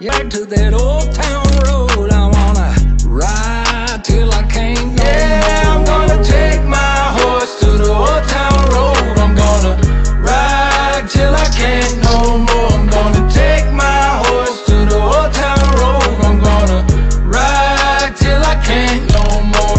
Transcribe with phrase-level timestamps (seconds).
[0.00, 2.74] Yeah, to that old town road, I wanna
[3.06, 8.68] ride till I can't no Yeah, I'm gonna take my horse to the old town
[8.74, 9.16] road.
[9.22, 9.78] I'm gonna
[10.20, 12.72] ride till I can't no more.
[12.74, 16.02] I'm gonna take my horse to the old town road.
[16.26, 16.82] I'm gonna
[17.30, 19.78] ride till I can't no more.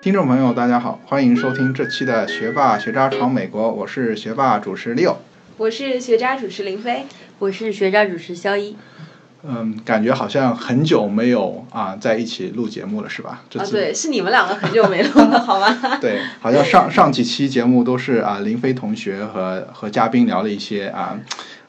[0.00, 5.16] 听众朋友，大家好，欢迎收听这期的《学霸学渣闯美国》，我是学霸主持 Leo。
[5.61, 7.05] 我是学渣主持林飞，
[7.37, 8.75] 我是学渣主持肖一。
[9.43, 13.43] 嗯，感觉好像很久没有啊在一起录节目了，是吧？
[13.47, 15.77] 这啊，对，是你们两个很久没录了，好吗？
[16.01, 21.19] 对，好像上上几期节目都是啊林飞同学和和嘉宾聊了一些啊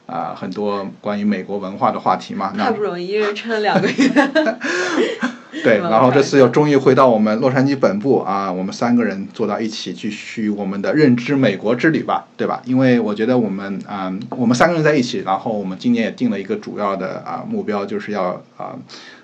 [0.07, 2.51] 啊很多关于美国文化的话题嘛。
[2.55, 3.93] 那太不容易，一人撑了两个月。
[5.63, 12.61] 对，嗯 然后这次又终于回到我们洛杉矶本部啊，我们三个人坐到一起，继续我们的认知美国之旅吧，对吧？
[12.65, 18.75] 因为我觉得我们啊、我们三个人在一起，然后我们今年也定了一个主要的啊、目标，就是要啊、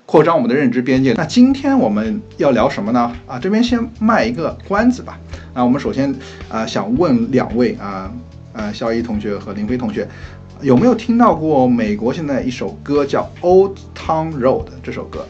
[0.06, 1.14] 扩张我们的认知边界。
[1.14, 3.12] 那今天我们要聊什么呢？
[3.26, 5.20] 啊，这边先卖一个关子吧。
[5.54, 6.14] 啊，我们首先
[6.50, 8.12] 啊、想问两位啊
[8.54, 10.08] 呃肖一同学和林飞同学。
[10.62, 15.26] 有没有听到过美国现在一首歌叫《Old Town Road》这首歌？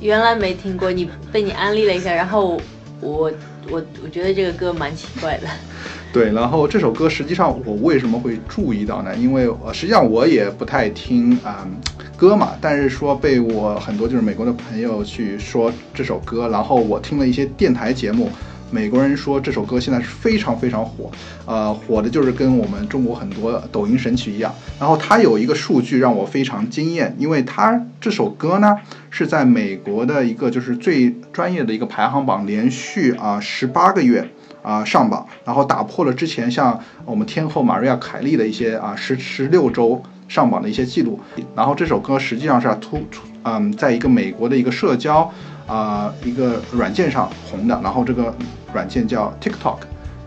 [0.00, 2.60] 原来没听过，你被你安利了一下，然后
[3.00, 3.30] 我
[3.70, 5.46] 我我觉得这个歌蛮奇怪的。
[6.12, 9.14] 对，然后这首歌实际上我为什么会注意到呢？
[9.14, 11.68] 因为呃，实际上我也不太听啊、
[12.16, 18.30] 歌嘛，但是说被我很多就是美国的朋友去说这首歌，然后我听了一些电台节目，
[18.70, 21.10] 美国人说这首歌现在是非常非常火，
[21.46, 24.54] 呃，火的就是跟我们中国很多抖音神曲一样。
[24.78, 28.76] 然后它有一个数据让我非常惊艳，因为它这首歌呢
[29.10, 34.28] 是在美国的一个就是最专业的一个排行榜连续啊十八个月。
[34.60, 41.18] 啊、上榜，然后打破了之前像我们天后玛瑞亚凯莉的一些啊十十六周上榜的一些记录。
[41.54, 45.32] 然后这首歌实际上是突出嗯，在一个美国的一个社交
[45.68, 48.34] 啊、一个软件上红的，然后这个
[48.72, 49.78] 软件叫 TikTok。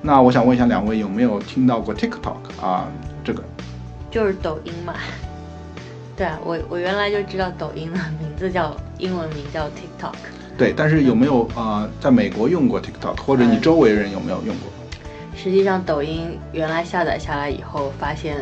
[0.02, 2.88] 那我想问一下两位有没有听到过 TikTok 啊？
[3.24, 3.44] 这个
[4.10, 4.94] 就是抖音嘛。
[6.16, 10.14] 对啊，我我原来就知道抖音的名字叫英文名叫 TikTok。
[10.58, 14.72] 对，但是有没有啊、在美国用过 TikTok，或者你周围人有没有用过？
[15.36, 18.38] 实际上，抖音原来下载下来以后，发现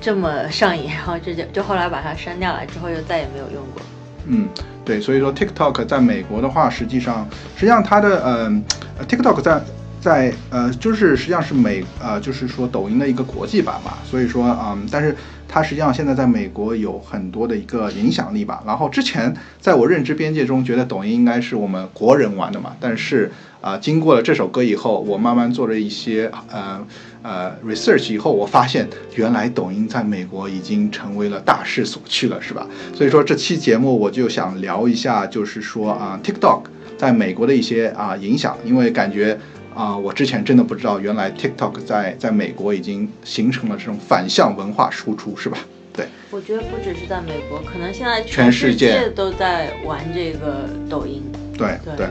[0.00, 3.80] 这么上瘾，然后这就就后来把它删掉了，之后就再也没有用过。
[4.26, 4.48] 嗯，
[4.84, 8.64] 对，所以说 TikTok 在美国的话，实际上实际上它的嗯、
[8.98, 9.60] 呃 TikTok 在
[10.06, 15.16] 在呃就是实际上是美呃就是说抖音的一个国际版嘛，所以说嗯，但是
[15.48, 18.62] 它实际上现在在美国有很多的一个影响力吧。
[18.64, 26.86] 然后之前在我认知边界中，觉得抖音应该是我们国人玩的嘛，但是啊、经过了这首歌以后，我慢慢做了一些呃
[27.22, 32.64] 呃 research 以后，我发现原来抖音在美国已经成为了大势所趋了，是吧？
[32.94, 36.60] 所以说这期节目我就想聊一下，就是说啊、TikTok
[36.96, 39.36] 在美国的一些啊、影响，因为感觉
[39.76, 45.58] 啊、我之前真的不知道，原来 TikTok 在在美国已经形成了这种反向文化输出，是吧？
[45.92, 51.22] 对，我觉得不只是在美国，可能现在全世世界都在玩这个抖音。
[51.56, 52.08] 对对对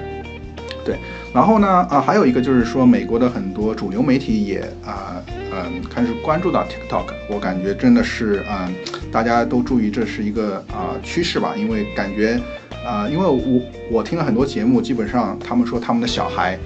[0.86, 0.96] 对，
[1.34, 5.22] 然后呢，啊，还有一个就是说，美国的很多主流媒体也啊
[5.52, 8.72] 嗯开始关注到 TikTok，我感觉真的是嗯，
[9.12, 12.40] 大家都注意这是一个啊趋势吧，因为感觉
[12.85, 16.57] 啊，因为我我听了很多节目，基本上他们说他们的小孩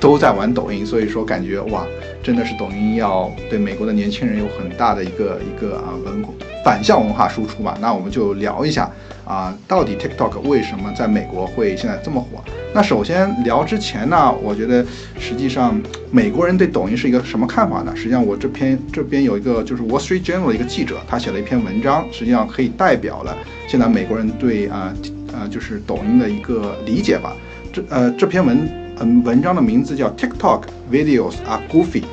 [0.00, 1.86] 都在玩抖音，所以说感觉哇，
[2.22, 6.24] 真的是抖音要对美国的年轻人有很大的一个一个啊文
[6.64, 7.76] 反向文化输出嘛。
[7.78, 8.90] 那我们就聊一下
[9.26, 12.42] 啊，到底 TikTok 为什么在美国会现在这么火？
[12.72, 14.86] 那首先聊之前呢，我觉得
[15.18, 15.78] 实际上
[16.12, 17.92] 美国人对抖音是一个什么看法呢？
[17.96, 23.36] 实际上我这篇这边有一个就是 Wall Street Journal 的一个记者，他写了一篇文章，实际上可以代表了
[23.66, 24.94] 现在美国人对啊
[25.32, 27.36] 呃就是抖音的一个理解吧。
[27.72, 28.68] 这呃这篇文
[29.00, 32.04] 嗯文章的名字叫 TikTok videos are goofy。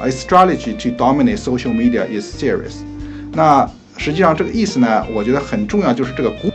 [0.00, 2.78] A strategy to dominate social media is serious。
[3.32, 6.52] 那实际上这个意思呢，我觉得很重要，就是这个 “goof”。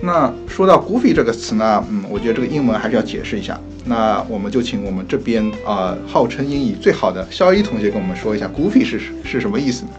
[0.00, 3.58] 那说到 “goofy” 这个词呢，嗯，我觉得这个英文还是要解释一下。
[3.84, 9.90] 那我们就请我们这边呃号称英语最好的肖一同学跟我们说一下 “goofy” 是是什么意思呢？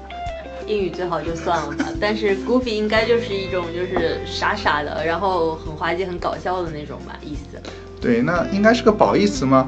[0.68, 7.60] 英语最好就算了吧，但是 goofy 应该就是一种就是傻傻的，然后很滑稽、很搞笑的那种吧，意思。
[8.00, 9.68] 对，那应该是个褒义词吗？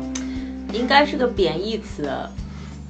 [0.71, 2.09] 应该是个贬义词，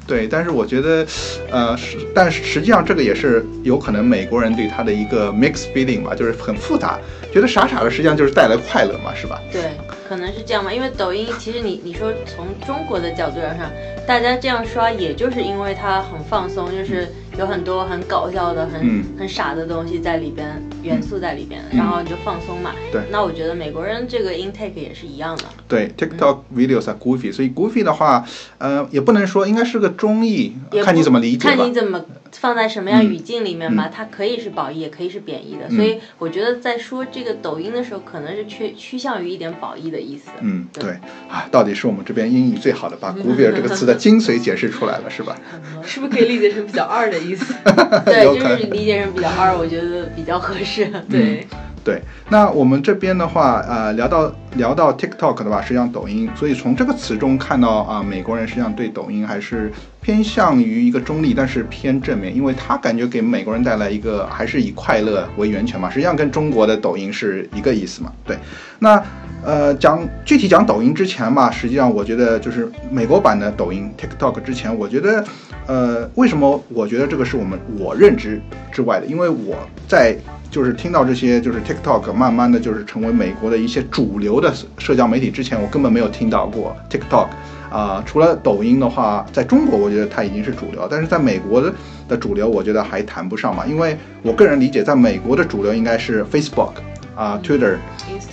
[0.08, 1.06] 对，但是我觉得，
[1.52, 7.00] 呃，实，但是实际上这个也是有可能美国人对他的一个 mix feeling 吧，就是很复杂，
[7.32, 9.40] 觉得傻傻的，实际上就是带来快乐嘛，是吧？
[9.52, 9.72] 对，
[10.10, 13.72] 可能是这样吧，因为抖音其实你你说从中国的角度上，
[14.06, 17.08] 大家这样刷，也就是因为它很放松，就是
[17.38, 22.72] 有很多很搞笑的、很、嗯很傻的东西在里边，元素在里边，嗯然后你就放松嘛。
[22.92, 25.44] 对那我觉得美国人这个 intake 也是一样的。
[25.68, 28.26] 对，TikTok videos are，Goofy，所以 Goofy 的话，
[28.58, 31.74] 呃，也不能说应该是个中意，看你怎么理解吧看你。
[31.74, 35.70] 怎么放在什么样嗯语境里面吧，它可以是褒义，也可以是贬义的。
[35.76, 40.32] 所以我觉得在说这个抖音的时候，可能是趋趋向于一点褒义的意思。
[40.42, 40.92] 嗯，对
[41.30, 45.38] 啊，到底是我们这边英语最好的，把 Goofy 这个词的精髓解释出来了，是吧？
[45.84, 47.54] 是不是可以理解成比较二的意思？
[48.06, 50.90] 对，就是理解成比较二，我觉得比较合适。
[51.10, 51.46] 对，
[51.84, 68.12] 对，那我们这边的话，呃，聊到聊到 TikTok 的话，实际上抖音，所以从这个词中看到啊、美国人实际上对抖音还是偏向于一个中立，但是偏正面，因为他感觉给美国人带来一个还是以快乐为源泉嘛，实际上跟中国的抖音是一个意思嘛。
[68.26, 68.38] 对，
[68.80, 69.02] 那
[69.44, 75.24] 呃，讲具体讲抖音之前吧，实际上我觉得就是美国版的抖音 TikTok 之前，我觉得，
[75.66, 78.40] 呃，为什么我觉得这个是我们我认知
[78.72, 79.06] 之外的？
[79.08, 79.56] 因为我
[79.88, 80.16] 在
[80.52, 87.28] 就是听到这些就是 TikTok 慢慢的就是成为美国的一些主流的社交媒体之前，我根本没有听到过 TikTok。
[87.72, 91.74] 啊、除了抖音的话，在中国我觉得它已经是主流，但是在美国的
[92.10, 93.66] 的主流，我觉得还谈不上嘛。
[93.66, 96.74] 因为我个人理解，在美国的主流应该是 Facebook
[97.16, 97.78] 啊、Twitter、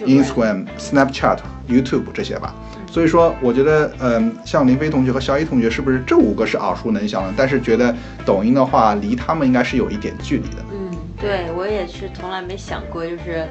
[0.06, 1.38] Instagram、Snapchat、
[1.68, 2.54] YouTube 这些吧。
[2.90, 7.34] 所以说，我觉得，嗯，像林飞同学和肖一同学，是不是这五个是耳熟能详的？
[7.36, 7.94] 但是觉得
[8.24, 10.56] 抖音的话，离他们应该是有一点距离的。
[10.72, 10.90] 嗯，
[11.20, 13.46] 对我也是从来没想过，就是，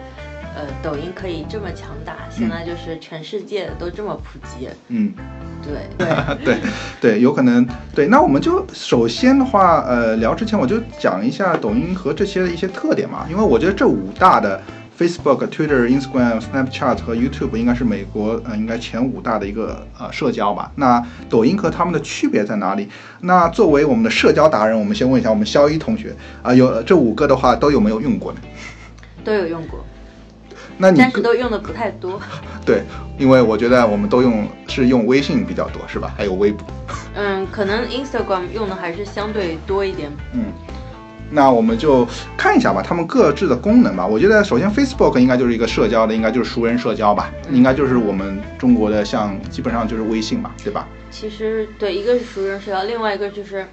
[0.56, 4.68] 呃，抖音可以这么强大，现在就是全世界都这么普及。
[4.88, 5.14] 嗯，
[5.64, 5.88] 对
[6.44, 6.58] 对，对，
[7.00, 7.66] 对，有可能。
[7.94, 14.60] 对，那我们就首先的话，呃，聊之前我就讲一下抖音和这些的一些特点嘛，因为我觉得这五大的
[14.98, 20.72] Facebook、Twitter、Instagram、Snapchat 和 YouTube 应该是美国呃应该前五大的一个呃社交吧。
[20.76, 22.90] 那抖音和他们的区别在哪里？
[23.22, 28.40] 那作为我们的社交达人，我们先问一下我们肖一同学啊、有这五个的话都有没有用过呢？
[29.24, 29.86] 都有用过，
[30.78, 32.20] 那你但是都用的不太多。
[32.66, 32.82] 对，
[33.20, 36.14] 因为我觉得我们都用是用微信比较多，是吧？
[36.18, 36.66] 还有微博。
[37.14, 40.12] 嗯，可能 Instagram 用的还是相对多一点。
[40.34, 40.46] 嗯，
[41.30, 42.08] 那我们就
[42.38, 44.06] 看一下吧，他们各自的功能吧。
[44.06, 50.88] 我觉得首先 Facebook 应该就是一个社交的，应该就是熟人社交吧，应该就是我们中国的像基本上就是微信嘛，对吧？
[51.12, 53.66] 其实对，一个是熟人社交，另外一个就是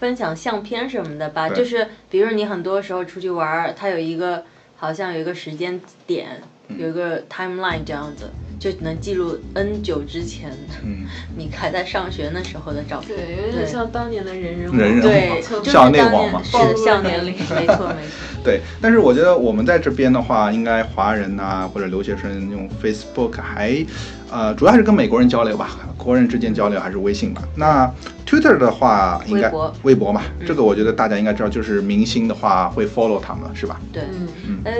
[0.00, 1.48] 分享相片什么的吧。
[1.48, 4.44] 就是比如你很多时候出去玩儿，它有一个
[4.76, 8.30] 好像有一个时间点，嗯有一个 timeline 这样子，
[8.62, 10.52] 就能记录 N 久之前
[10.84, 11.04] 嗯，
[11.36, 13.16] 你还在上学那时候的照片。
[13.18, 14.78] 对，有点像当年的人人网。
[14.78, 18.38] 人人对，网就是校内当网嘛年是的，暴露校年龄没错 没错。
[18.44, 18.60] 对。
[18.80, 23.84] 但是我觉得我们在这边的话，应该华人呐、或者留学生用 Facebook 还，
[24.32, 27.42] 呃，主要还是跟美国人交流吧，国人之间交流还是微信吧。
[27.54, 27.92] 那
[28.26, 33.78] Twitter 的话，应该微博微博嘛，这个我觉得大家应该知道，就是明星的话会 follow 他们，是吧？
[33.92, 34.04] 对，
[34.46, 34.72] 嗯，呃，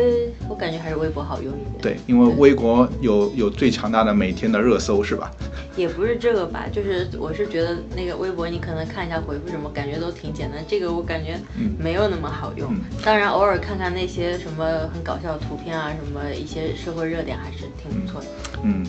[0.48, 1.82] 我感觉还是微博好用一点。
[1.82, 5.30] 对，因为微博有有最强大的每天的热搜，是吧？
[5.76, 10.62] 也不是这个吧，就是我是觉得那个微博你可能看一下回复什么，感觉都挺简单。
[10.66, 11.38] 这个我感觉
[11.78, 12.72] 没有那么好用。
[12.72, 18.26] 嗯当然偶尔看看那些什么很搞笑的图片啊，什么一些社会热点还是挺不错的。
[18.62, 18.86] 嗯，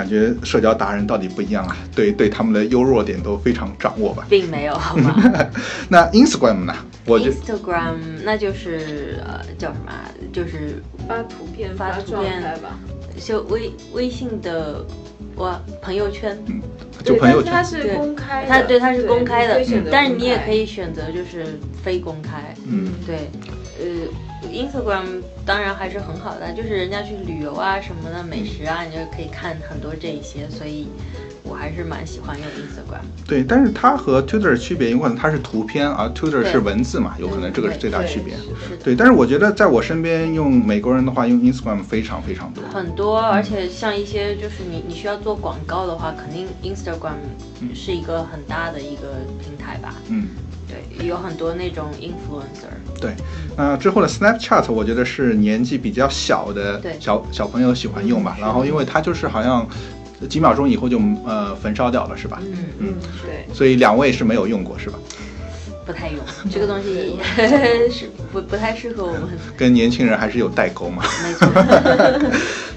[0.00, 4.26] 感觉社交达人到底不一样啊，对对他们的优弱点都非常掌握吧。
[4.30, 5.14] 并没有，好吗
[5.90, 6.74] 那 Instagram 呢？
[7.04, 10.08] 我觉？Instagram 那就是呃叫什么啊？
[10.32, 12.78] 就是发图片、发图片态吧。
[13.18, 14.82] 就微微信的
[15.36, 16.38] 我朋友圈，
[17.04, 19.60] 就，朋友圈，是它是公开的，它对它是公开的
[19.92, 22.54] 但是你也可以选择就是非公开。
[22.66, 23.28] 嗯对，
[23.80, 30.88] 呃，Instagram 当然还是很好的，就是人家去旅游啊什么的，美食啊，你就可以看很多这一些，所以
[31.42, 33.02] 我还是蛮喜欢用 Instagram。
[33.26, 38.34] 对，但是它和 Twitter 的区别有可能它是图片，而 Twitter 是文字嘛，有可能这个是最大对区别。
[38.36, 42.62] 是对，但是我觉得在我身边用美国人的话，用 Instagram 非常非常多。
[42.72, 47.14] 很多，而且像一些就是你你需要做广告的话，肯定 Instagram
[47.74, 49.94] 是一个很大的一个平台吧。
[50.08, 50.28] 嗯，
[50.70, 53.00] 对，有很多那种 influencer。
[53.00, 53.14] 对。
[53.56, 58.36] 那之后的 Snapchat，我觉得是年纪比较小的对小小朋友喜欢用吧。
[58.40, 59.68] 然后因为它就是好像
[60.28, 62.40] 几秒钟以后就呃焚烧掉了，是吧？
[62.42, 64.98] 嗯嗯，对，所以两位是没有用过，是吧？
[65.90, 66.18] 不太用，
[66.50, 67.16] 这个东西
[67.90, 69.22] 是不不太适合我们。
[69.56, 71.02] 跟年轻人还是有代沟嘛。
[71.24, 71.48] 没错，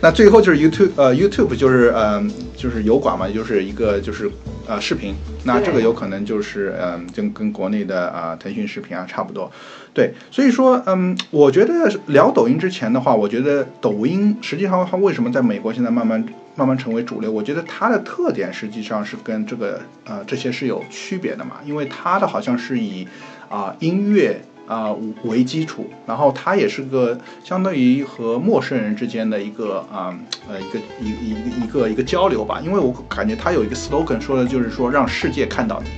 [0.01, 2.23] 那最后就是 YouTube，呃，YouTube 就是呃
[2.57, 4.29] 就是油管嘛，就是一个就是
[4.67, 5.13] 呃视频。
[5.43, 9.51] 那这个有可能就是嗯、跟跟国内的啊、腾讯视频啊差不多。
[9.93, 17.31] 对，所以说嗯，我觉得聊抖音之前的话，我觉得抖音实际上它为什么在美国现在慢慢慢慢成为主流？
[17.31, 23.07] 我觉得它的特点实际上是跟这个呃这些是有区别的嘛，因为它的好像是以
[23.49, 24.41] 啊、音乐。
[24.65, 24.95] 啊、
[25.25, 30.17] 为基础，然后它也是个相当于和陌生人之间的一个啊
[30.47, 35.89] 呃一个一一一个一个交流吧，因为我感觉它有一个 slogan 说的就是说让世界看到你，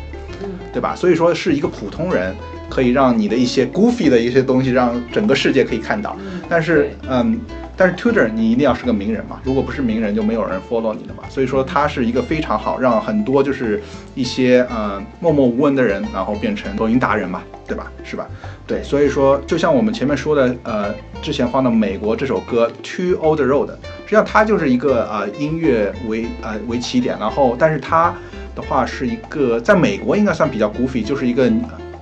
[0.43, 0.95] 嗯，对吧？
[0.95, 2.35] 所以说是一个普通人
[2.67, 6.17] 可以让你的一些 goofy 的一些东西让整个世界可以看到，
[6.49, 7.39] 但是对嗯，
[7.77, 13.81] 但是 Tutor 你一定要是个名人嘛，如果不是名人就没有人 follow 你的嘛，所以说它是一个非常好让很多就是
[14.13, 17.91] 一些呃默默无闻的人，然后变成抖音达人嘛，对吧？
[18.03, 18.27] 是吧？
[18.65, 22.71] 对，所以说就像我们前面说的，呃，之前放的美国这首歌
[23.13, 28.13] 《Too Old Road》，实际上它就是一个呃音乐为呃为起点，然后但是它
[28.55, 31.51] 的话是一个在美国应该算比较 goofy，就是一个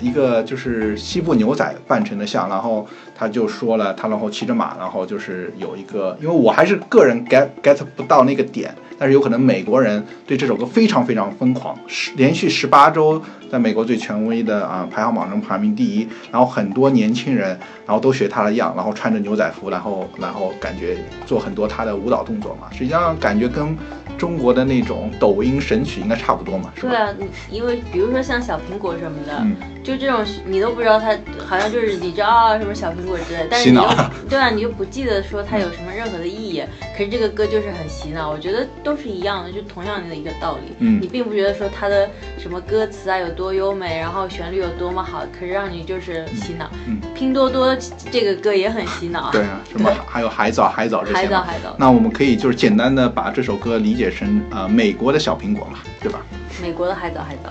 [0.04, 17.50] 一个就是西部牛仔扮成的像，然后他就说了，他然后骑着马，然后就是有一个，因为我还是个人 get get 不到那个点，但是有可能美国人对这首歌非常非常疯狂，十连续十八周在美国最权威的啊排行榜中排名第一，然后很多年轻人
[17.86, 20.96] 然后都学他的样，然后穿着牛仔服，然后然后感觉
[21.26, 23.78] 做很多他的舞蹈动作嘛，实际上感觉跟
[24.18, 26.90] 中国的那种抖音神曲应该差不多嘛，是吧？
[26.90, 31.10] 对啊，你因为比如说像小苹果什么的，嗯就这种你都不知道他，
[31.46, 33.84] 好像就是你知道啊什么小苹果之类，但是你又
[34.30, 36.64] 对啊，你又不记得说它有什么任何的意义。
[36.98, 40.76] 可是这个歌就是很洗脑，我觉得都是一样的，就同样的一个道理。
[40.80, 46.70] 嗯你并不觉得说它的什么歌词啊有多优美，然后旋律有多么好，可是让你就是洗脑。
[46.88, 47.76] 嗯拼多多
[48.12, 56.20] 这个歌也很洗脑，对啊，什么 还有海藻、海藻这些海藻海藻，那我们可以就是简单的把这首歌理解成呃美国的小苹果嘛，对吧？
[56.62, 57.50] 美国的海藻海藻。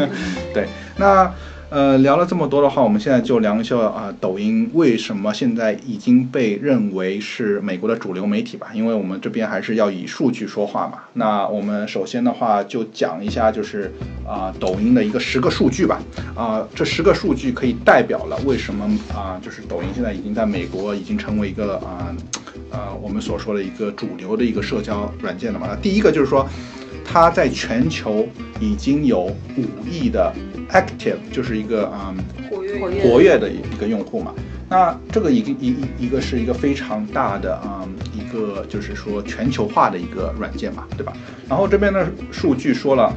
[0.54, 0.66] 对，
[0.96, 1.32] 那
[1.70, 8.68] 呃聊了这么多的话，我们现在就聊一下啊、抖音为什么现在已经被认为是美国的主流媒体吧？
[8.72, 11.00] 因为我们这边还是要以数据说话嘛。
[11.12, 13.92] 那我们首先的话就讲一下就是
[14.26, 16.00] 啊、抖音的一个十个数据吧。
[16.34, 22.16] 啊、这十个数据可以代表了为什么啊、就是抖音现在已经在美国已经成为一个啊
[22.70, 25.76] 呃我们所说的一个主流的一个社交软件了嘛。
[25.82, 26.48] 第一个就是说。
[27.10, 28.28] 它在全球
[28.60, 30.30] 已经有五亿的
[30.70, 32.16] active，就是一个嗯
[32.48, 34.34] 活跃活跃的一个用户嘛。
[34.70, 41.12] 那这个一个一一一个是一个非常大的嗯一个就是说全球化的一个软件嘛，对吧？
[41.48, 43.10] 然后这边的数据说了，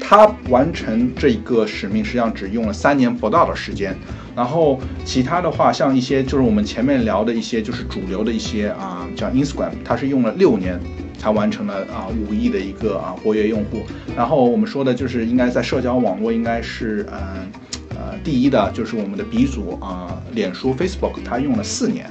[0.00, 3.96] 他完成这一个使命实际上只用了三年不到的时间。
[4.34, 10.78] 然后其他的话，像一些就是我们前面聊的一些就是主流的一些啊，像 Instagram，它是用了六年
[11.18, 13.82] 才完成了啊五亿的一个啊活跃用户。
[14.16, 17.50] 然后我们说的就是应该在社交网络应该是嗯
[17.90, 22.10] 呃第一的就是我们的鼻祖啊脸书 Facebook，它用了四年。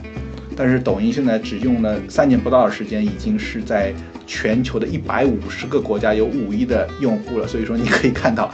[0.59, 3.93] 但是抖音现在只用了三年不到的时间，已经是在
[4.25, 7.47] 全球的一百五十个国家有五亿的用户了。
[7.47, 8.51] 所以说你可以看到，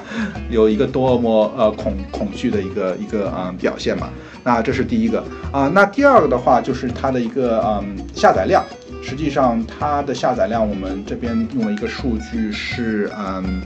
[0.50, 4.10] 有一个多么呃恐恐惧的一个一个啊、呃表现嘛。
[4.43, 8.63] 那这是第一个啊、那第二个的话就是它的一个嗯下载量。
[9.01, 13.62] 实际上它的下载量，我们这边用了一个数据是嗯。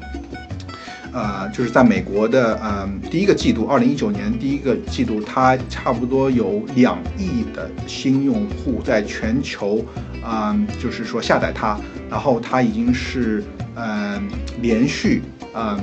[1.14, 9.84] 呃，就是在美国的嗯第一个季度，二零一九年第一个季度，它差不多有两亿的新用户在全球，
[10.24, 13.44] 嗯，就是说下载它，然后它已经是
[13.76, 14.30] 嗯
[14.62, 15.24] 连续
[15.56, 15.80] 嗯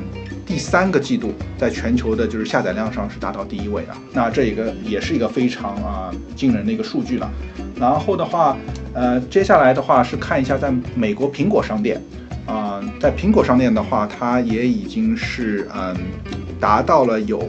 [0.46, 7.30] 第三个季度在全球的就是下载量上是达到第一位的，那这一个也是一个非常啊惊人的一个数据了。
[7.76, 8.56] 然后的话，
[8.92, 12.00] 呃，接下来的话是看一下在美国苹果商店。
[12.46, 15.96] 啊、在苹果商店的话，它也已经是嗯
[16.60, 17.42] 达到了有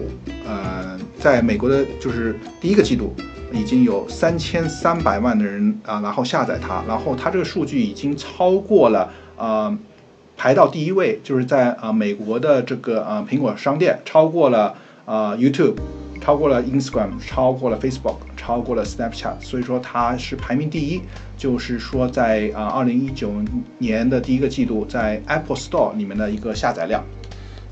[0.47, 3.13] 呃，在美国的就是第一个季度
[3.51, 9.77] 已经有三千三百万的人啊、然后下载它，然后它这个数据已经超过了呃
[10.37, 14.75] 排到第一位，就是在啊、美国的这个啊、苹果商店超过了
[15.05, 15.75] 啊、YouTube。
[16.21, 21.01] 超过了 Instagram，超过了 Facebook，超过了 Snapchat，所以说它是排名第一。
[21.37, 23.31] 就是说在啊二零一九
[23.77, 27.03] 年的第一个季度，在 Apple Store 里面的一个下载量。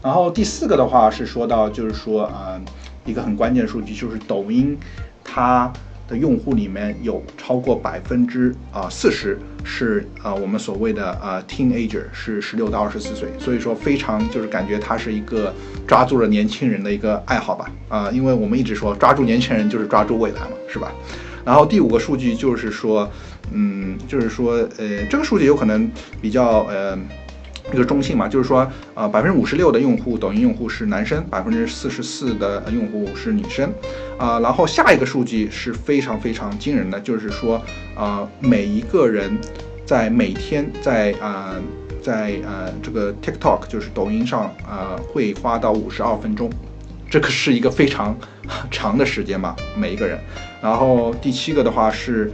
[0.04, 2.62] 然后第四个的话是说到，就是说，呃，
[3.06, 4.78] 一个很关键的数据就是抖音，
[5.24, 5.74] 它
[6.08, 15.54] 的用户里面有超过百分之啊四十是啊我们所谓的呃 teenager，是十六到二十四岁，所以说非常就是感觉它是一个
[15.88, 20.92] 抓住了年轻人的一个爱好吧啊、因为我们一直说抓住年轻人就是抓住未来嘛，是吧？
[21.46, 23.10] 然后第五个数据就是说，
[23.52, 25.92] 嗯，就是说，呃，这个数据有可能
[26.22, 26.98] 比较呃
[27.72, 33.72] 一个中性嘛，就是说，呃，百分之五十六的用户，抖音用户是男生，百分之四十四的用户是女生，
[34.18, 37.62] 啊、然后下一个数据是非常非常惊人的，就是说，
[37.96, 39.38] 呃，每一个人
[39.86, 41.56] 在每天在呃
[42.02, 46.50] 在呃这个 TikTok 就是抖音上呃会花到五十二分钟，
[47.10, 48.16] 这个是一个非常
[48.70, 50.20] 长的时间嘛，每一个人。
[50.62, 52.32] 然后第七个的话是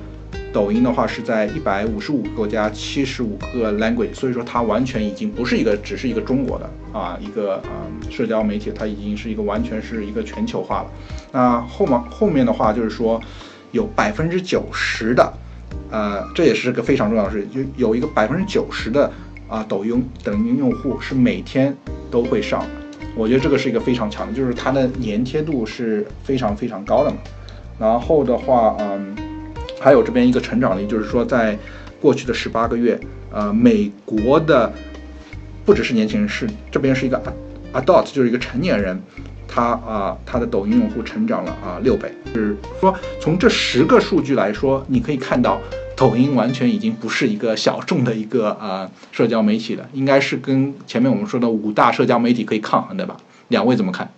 [0.52, 10.92] 抖音的话是在一百五十五个国家七十五个 language，所以说它完全已经不是一个只是一个中国的啊一个嗯社交媒体，它已经是一个完全是一个全球化了。
[11.32, 13.22] 那后面后面的话就是说
[13.72, 15.34] 有百分之九十的，
[15.92, 19.12] 呃，这也是个非常重要的事情，就有一个百分之九十的
[19.48, 21.76] 啊抖音抖音用户是每天
[22.10, 22.66] 都会上。
[23.16, 27.18] 我觉得这个是一个非常强的，就是它的粘贴度是非常非常高的嘛。
[27.78, 29.16] 然后的话，嗯，
[29.80, 31.58] 还有这边一个成长力，就是说在
[32.02, 33.00] 过去的十八个月，
[33.32, 34.72] 呃，美国的
[35.66, 37.22] 不只是年轻人，是这边是一个
[37.74, 39.02] adult，就是一个成年人，
[39.48, 45.60] 他啊、他的抖音用户成长了啊六倍，就是说从这十个数据来说，你可以看到。
[45.96, 53.18] 抖音完全已经不是一个小众的一个呃社交媒体了，应该是跟前面我们说的五大社交媒体可以抗衡的吧？
[53.50, 54.10] 两位怎么看？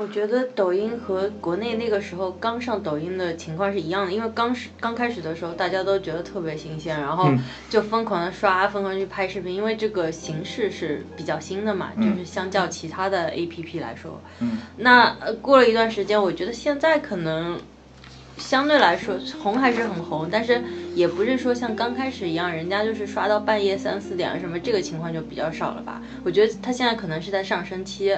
[0.00, 7.38] 我觉得抖音和国内那个时候刚上抖音的情况是一样的，因为刚是刚开始的时候，大家都觉得特别新鲜，然后嗯。
[7.68, 17.60] 就疯狂的刷，疯狂去拍视频，因为这个形式是比较新的嘛，就是相较其他的 APP 来说，嗯，那呃过了一段时间，我觉得现在可能
[18.38, 20.62] 相对来说红还是很红，但是
[20.94, 26.00] 也不是说像刚开始一样，人家就是刷到半夜三四点啊什么，这个情况就比较少了吧？
[26.24, 28.16] 我觉得它现在可能是在上升期，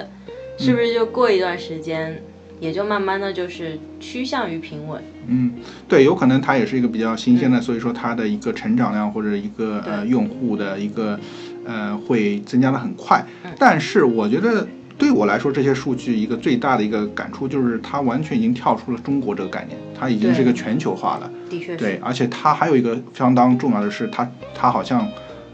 [0.57, 2.21] 是不是就过一段时间，
[2.59, 5.01] 也就慢慢的就是趋向于平稳？
[5.27, 5.51] 嗯，
[5.87, 11.19] 对，有可能它也是一个比较新鲜的，所以说它的一个成长量或者一个呃用户的一个
[11.65, 13.25] 呃会增加的很快。
[13.57, 14.67] 但是我觉得
[14.97, 21.31] 对我来说，这些数据一个最大的一个感触就是它完全已经跳出了中国这个概念，它已经是一个全球化了。
[21.49, 21.77] 的确是。
[21.77, 25.07] 对，而且它还有一个相当重要的是，它它好像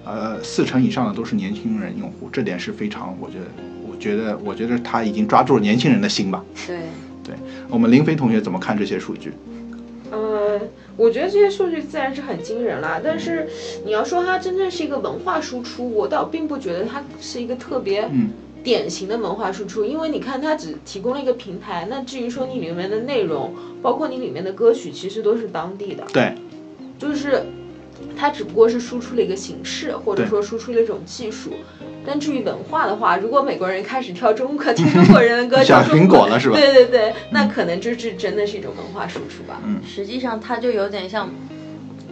[0.04, 3.46] 呃四成以上的都是年轻人用户，这点是非常我觉得
[3.79, 6.44] 我觉得我觉得他已经抓住了年轻人的心吧。
[6.66, 6.78] 对，
[7.24, 7.36] 对。
[7.70, 9.34] 我们林飞同学怎么看这些数据？
[10.12, 10.60] 呃，
[10.98, 13.48] 我觉得这些数据自然是很惊人啦，但是
[13.86, 18.30] 你要说它真正是一个文化输出，我倒并不觉得它是一个特别嗯。
[18.62, 26.36] 典型的文化输出，因为你看它只提供了一个平台，那至于说你里面的内容，包括你里面的歌曲，其实都是当地的，对，
[27.00, 27.42] 就是
[28.18, 31.52] 它只不过是输出了一个形式，或者说输出了一种技术。
[32.06, 39.62] 但至于文化的话，如果美国人开始跳中国 听中国人的歌， 像跳中国苹果了是吧对对对，那可能就是真的是一种文化输出吧。
[39.66, 41.30] 嗯实际上它就有点像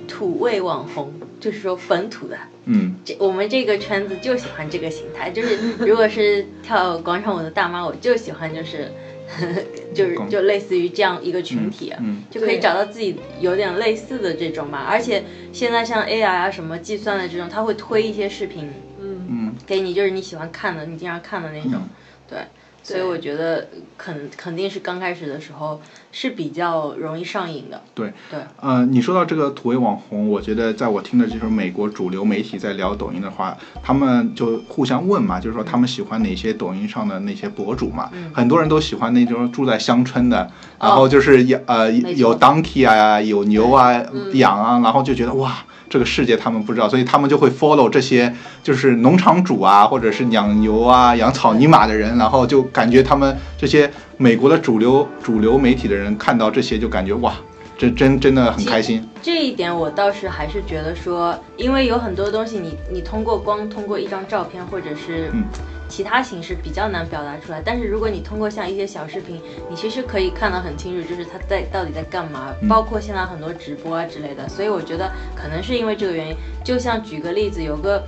[0.07, 2.37] 土味网红，就是说本土的。
[2.65, 8.91] 嗯这我们这个圈子就喜欢这个形态，就是如果是跳广场舞的大妈，我就喜欢就是，
[9.93, 14.79] 就是就类似于这样一个群体，嗯就可以找到自己有点类似的这种嘛。
[14.87, 19.55] 而且现在像 AI 啊什么计算的这种，它会推一些视频嗯，嗯。
[19.65, 21.89] 给你，就是你喜欢看的，你经常看的那种，嗯。
[22.29, 22.39] 对。
[22.87, 25.81] 所以我觉得肯肯定是刚开始的时候
[26.13, 38.31] 是比较容易上瘾的，对对，呃，你说到这个土味网红，我觉得在我听的就是美国主流媒体在聊抖音的话，他们就互相问嘛，就是说他们喜欢哪些抖音上的那些博主嘛，嗯。
[38.33, 45.57] 很多人都喜欢那种住在乡村的，然后就是有、呃有 donkey 啊，有牛啊、嗯羊啊，然后就觉得哇。
[45.89, 57.33] 这个世界他们不知道，所以他们就会 follow 这些就是农场主啊，或者是养牛啊、养草泥马的人，然后就感觉他们这些美国的主流主流媒体的人看到这些就感觉哇，
[57.77, 59.07] 这真真的很开心。
[59.21, 65.43] 这一点我倒是还是觉得说，因为有很多东西你你通过光通过一张照片或者是嗯
[65.87, 76.35] 其他形式比较难表达出来，但是如果你通过像一些小视频，你其实可以看得很清楚，就是他在到底在干嘛，嗯包括现在很多直播啊之类的，所以我觉得可能是因为这个原因。
[76.63, 78.03] 就像举个例子，有个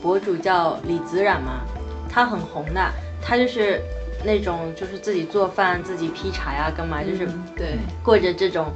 [0.00, 1.62] 博主叫李子冉嘛，
[2.08, 2.80] 他很红的，
[3.20, 3.82] 他就是
[4.24, 8.72] 那种就是自己做饭、自己劈柴啊，干嘛，就是嗯对，过着这种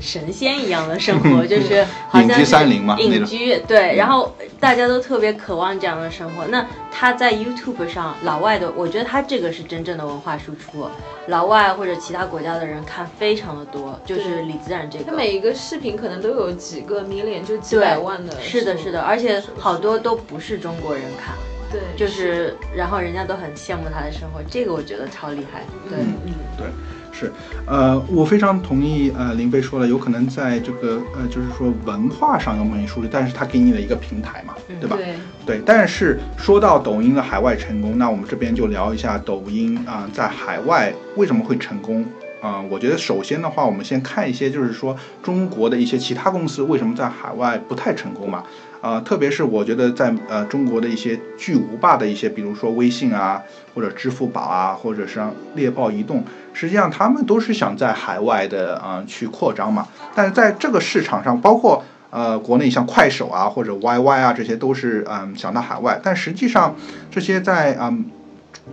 [0.00, 6.46] 神仙一样的生活，就是好像隐居山林嘛隐居对，然后大家都特别渴望这样的生活。
[6.46, 10.88] 那他在 YouTube 上，老外的，我觉得他这个是真正的文化输出，
[11.28, 15.04] 老外或者其他国家的人看非常的多，就是李自然这个。
[15.04, 18.40] 他每一个视频可能都有几个 million，就几百万的。
[18.40, 21.34] 是的，是的，而且好多都不是中国人看，
[21.70, 25.62] 对，就是然后人家都很羡慕他的生活，这个我觉得超厉害。
[25.88, 26.66] 对，嗯嗯，对，
[27.12, 27.30] 是，
[27.66, 34.96] 呃，我非常同意，呃，林飞说的，有可能在这个，呃，就是说文化上有某些数据，但是他给你了一个平台嘛，对吧？
[34.96, 42.04] 对，对，但是说到抖音的海外成功，那我们这边就聊一下抖音啊、在海外为什么会成功
[42.40, 48.42] 啊、我觉得首先的话，我们先看一些，就是说中国的一些其他公司为什么在海外不太成功嘛。
[48.80, 53.42] 啊、特别是我觉得在呃中国的一些巨无霸的一些，比如说微信啊，
[53.74, 55.22] 或者支付宝啊，或者是
[55.54, 59.86] 猎豹移动，实际上他们都是想在海外的啊、去扩张嘛。
[60.14, 66.74] 但是在这个市场上，包括呃，国内像快手啊或者 YY 啊，这些都是嗯想到海外，但实际上
[67.10, 68.06] 这些在嗯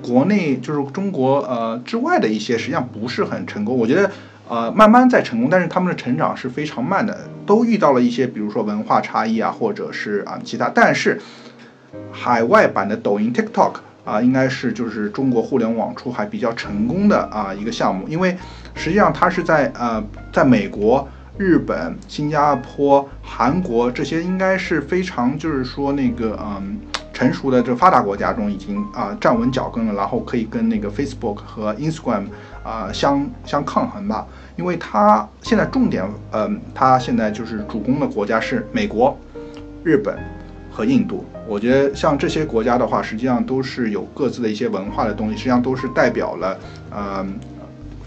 [0.01, 3.77] 国内就是中国呃之外的一些，实际上不是很成功。
[3.77, 4.09] 我觉得
[4.49, 11.21] 呃慢慢在成功，但是他们的成长是非常慢的，都遇到了一些比如说文化差异啊，或者是啊其他，但是
[12.11, 13.73] 海外版的抖音 TikTok
[14.05, 18.37] 啊，应该是就是中国互联网出海比较成功的啊一个项目，因为
[18.75, 21.07] 实际上它是在呃在美国。
[21.39, 26.79] 日本、新加坡、韩国这些应该是非常就是说那个嗯
[27.17, 32.25] 成熟的这发达国家中已经啊、站稳脚跟了，然后可以跟那个 Facebook 和 Instagram
[32.63, 39.17] 啊、相相抗衡吧，因为它现在重点嗯，它现在就是主攻的国家是美国、
[39.83, 40.15] 日本
[40.69, 41.25] 和印度。
[41.47, 46.59] 我觉得像这些国家的话，实际上都是有各自的一些文化的东西，实际上都是代表了
[46.95, 47.33] 嗯。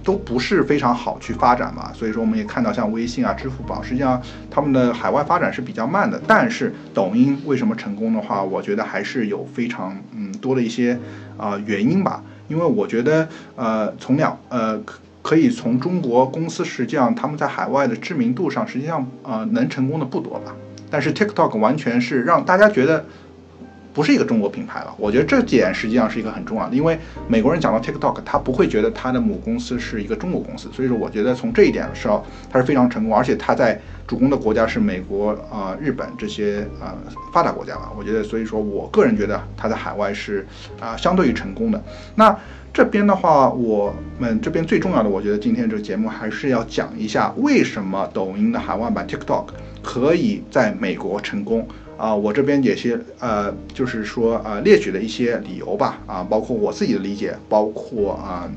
[0.02, 6.20] 都不是非常好去发展嘛，所以说我们也看到像微信啊、支付宝，实际上他们的海外发展是比较慢的。
[6.26, 10.98] 但是抖音为什么成功的话，我觉得还是有非常嗯多的一些
[11.36, 12.22] 啊、原因吧。
[12.48, 20.56] 因为我觉得呃从两呃可可以从中国公司实际上他们在海外的知名度上，实际上呃能成功的不多吧。
[20.90, 23.04] 但是 TikTok 完全是让大家觉得
[23.92, 24.94] 不是一个中国品牌了。
[24.96, 26.98] 我觉得这点实际上是一个很重要的，因为
[27.28, 36.94] 美国人讲到 TikTok，他不会觉得他的母公司是一个中国公司，所以说我觉得从这一点上，它是非常成功，而且它在主攻的国家是美国、啊、日本这些呃
[37.32, 37.92] 发达国家吧。
[37.96, 40.46] 我觉得，所以说我个人觉得它在海外是
[40.80, 41.82] 啊、相对于成功的。
[42.14, 42.36] 那
[42.72, 49.46] 这边的话，我们这边最重要的，我觉得今天这个节目还是要讲一下为什么抖音的海外版 TikTok
[49.82, 51.66] 可以在美国成功。
[52.00, 58.50] 啊，我这边也是呃，就是说呃，列举了一些理由吧，啊，包括我自己的理解，包括啊，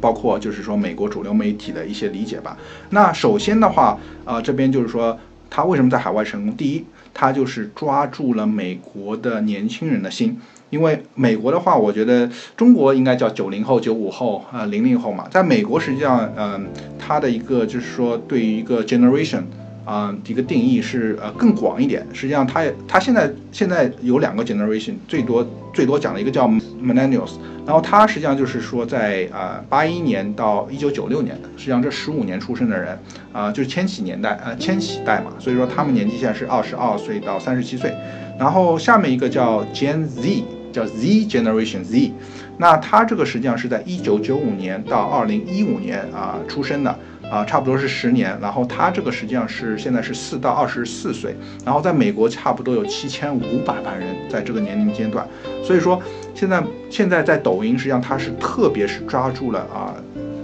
[0.00, 2.56] 包括就是说美国主流媒体的一些理解吧。
[2.88, 5.18] 那首先的话，呃，这边就是说
[5.50, 6.56] 他为什么在海外成功？
[6.56, 6.82] 第一，
[7.12, 10.38] 他就是抓住了美国的年轻人的心。
[10.70, 16.66] 因为美国的话，我觉得中国应该叫九零后、九五后啊、零零后嘛，在美国实际上，嗯、
[16.98, 19.42] 他的一个就是说对于一个 generation。
[19.84, 22.06] 啊、一个定义是呃更广一点。
[22.12, 27.32] 实际上它，也它现在现在有两个 generation，最多最多讲的一个叫 millennials，
[27.66, 32.98] 然后它实际上就是说在啊八一年到一九九六年，实际上这十五年出生的人
[33.32, 37.92] 啊、就是千禧年代呃千禧代嘛，所以说他们年纪现在是二十二岁到三十七岁。
[38.38, 42.12] 然后下面一个叫 Gen Z，叫 Z generation Z，
[42.58, 46.98] 那它这个实际上是在一九九五年到二零一五年啊、出生的。
[47.32, 55.26] 啊，差不多是十年，然后他这个实际上是现在是四到二十四岁，然后在美国差不多有七千五百万人在这个年龄阶段，
[55.64, 55.98] 所以说
[56.34, 59.96] 现在现在在抖音实际上它是特别是抓住了啊，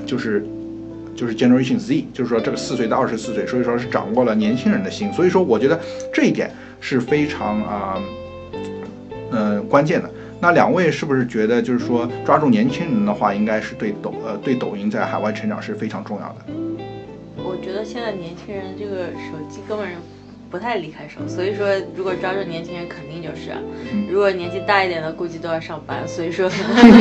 [0.07, 0.43] 就是
[1.15, 5.79] 就是 Generation Z，就是说这个四岁到二十四岁，所以说是掌握了年轻人的心，所以说我觉得
[6.11, 7.99] 这一点是非常啊，
[9.33, 10.11] 嗯、关键的。
[10.41, 16.47] 那两位是不是觉得就是说抓住年轻人的话，应该是对抖呃对抖音在海外成长是非常重要的？
[17.37, 19.91] 我觉得现在年轻人这个手机根本
[20.51, 23.59] 不太离开手，所以说如果抓住年轻人，肯定就是啊。
[24.11, 26.49] 如果年纪大一点的，估计都要上班，所以说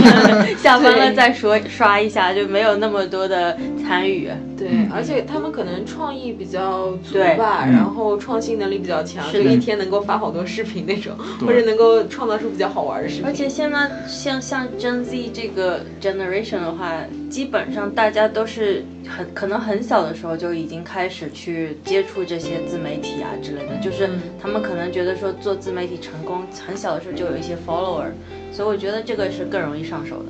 [0.58, 4.30] 下班了再说刷一下，就没有那么多的参与。
[4.58, 4.90] 对，嗯。
[4.94, 7.72] 而且他们可能创意比较足吧，嗯。
[7.74, 13.26] 然后创新能力比较强，就一天能够发好多视频那种，或者能够创造出比较好玩的视频。
[13.26, 28.08] 而且现在像像 Gen Z 这个 generation 的话，基本上大家都是很可能很小的时候就已经开始去接触这些自媒体啊之类的，就是嗯他们可能觉得说做自媒体成功，很小的时候就有一些 follower，
[28.52, 30.26] 所以我觉得这个是更容易上手的。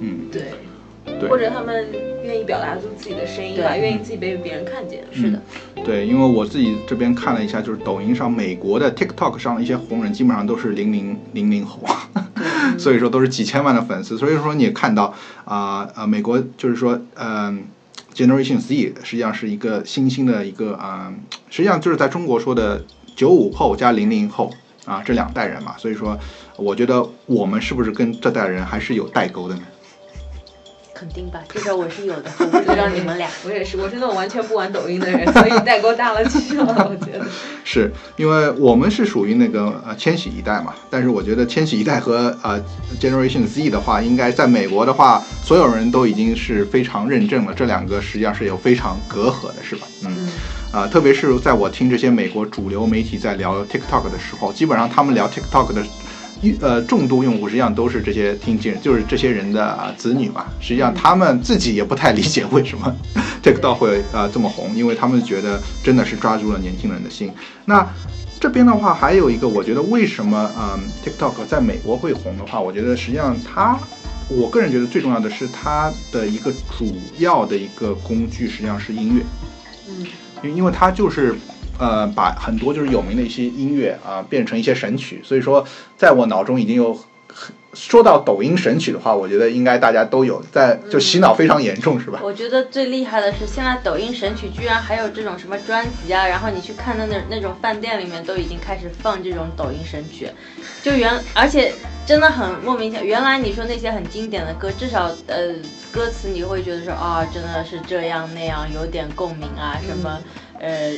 [0.00, 0.42] 嗯，对，
[1.18, 1.86] 对或者他们
[2.24, 5.04] 愿意表达出自己的声音对吧，愿意自己被别人看见。
[5.12, 5.42] 是的，
[5.84, 11.86] 对，因为我自己这边看了一下，就是抖音上美国的 TikTok 上的一些红人，基本上都是零零零零后，
[12.78, 14.16] 所以说都是几千万的粉丝。
[14.16, 15.14] 所以说你也看到
[15.44, 17.64] 啊呃美国就是说嗯、
[18.20, 21.10] Generation Z 实际上是一个新兴的一个啊、
[21.48, 22.84] 实际上就是在中国说的
[23.16, 24.52] 九五后加零零后
[24.84, 25.74] 啊这两代人嘛。
[25.78, 26.18] 所以说，
[26.56, 29.62] 我觉得我们是不是跟这代人还是有代沟的呢？
[31.00, 33.26] 肯定吧，这个我是有的，我不知道你们俩。
[33.42, 37.24] 我也是，我是那种完全不玩抖音的人， 所以代沟大了去了，我觉得。
[37.64, 42.62] 是因为我们是属于那个呃千禧一代嘛，但是我觉得千禧一代和呃
[43.00, 49.86] Generation Z 的话，应该在美国的话，所有人都已经是非常认证了，这两个实际上是有非常隔阂的，是吧？
[50.04, 50.28] 嗯。
[50.72, 55.90] 啊、特别是在我听这些美国主流媒体在聊 TikTok 的时候，基本上他们聊 TikTok 的用
[56.60, 60.46] 呃重度用户实际上都是这些听进就是这些人的、啊子女嘛。
[60.60, 62.96] 实际上他们自己也不太理解为什么
[63.42, 67.30] TikTok 会呃这么红，因为他们觉得真的是抓住了年轻人的心。
[67.64, 67.86] 那
[68.38, 73.78] 这边的话，还有一个，我觉得为什么嗯 TikTok 在美国会红的话，我觉得实际上它，
[74.28, 79.22] 我个人觉得最重要的是它的一个主要的一个工具，实际上是音乐。
[79.88, 80.06] 嗯，
[80.42, 81.34] 因因为它就是。
[81.80, 85.66] 呃，把很多就是有名的一些音乐啊、变成一些神曲，所以说
[85.96, 86.96] 在我脑中已经有
[87.72, 92.20] 说到抖音神曲的话，我觉得应该大家都有在就洗脑非常严重，是吧？
[92.24, 100.28] 我觉得最厉害的是，现在抖音神曲居然还有这种什么专辑啊，然后你去看的那那种饭店里面都已经开始放这种抖音神曲，
[100.82, 101.72] 就原而且
[102.04, 103.04] 真的很莫名其妙。
[103.04, 105.54] 原来你说那些很经典的歌，至少呃
[105.92, 110.18] 歌词你会觉得说啊、真的是这样那样，有点共鸣啊什么。
[110.60, 110.92] 呃，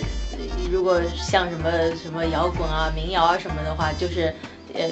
[0.71, 1.71] 如果像什么
[2.03, 4.35] 什么摇滚啊、民谣啊什么的话，就是
[4.75, 4.83] 呃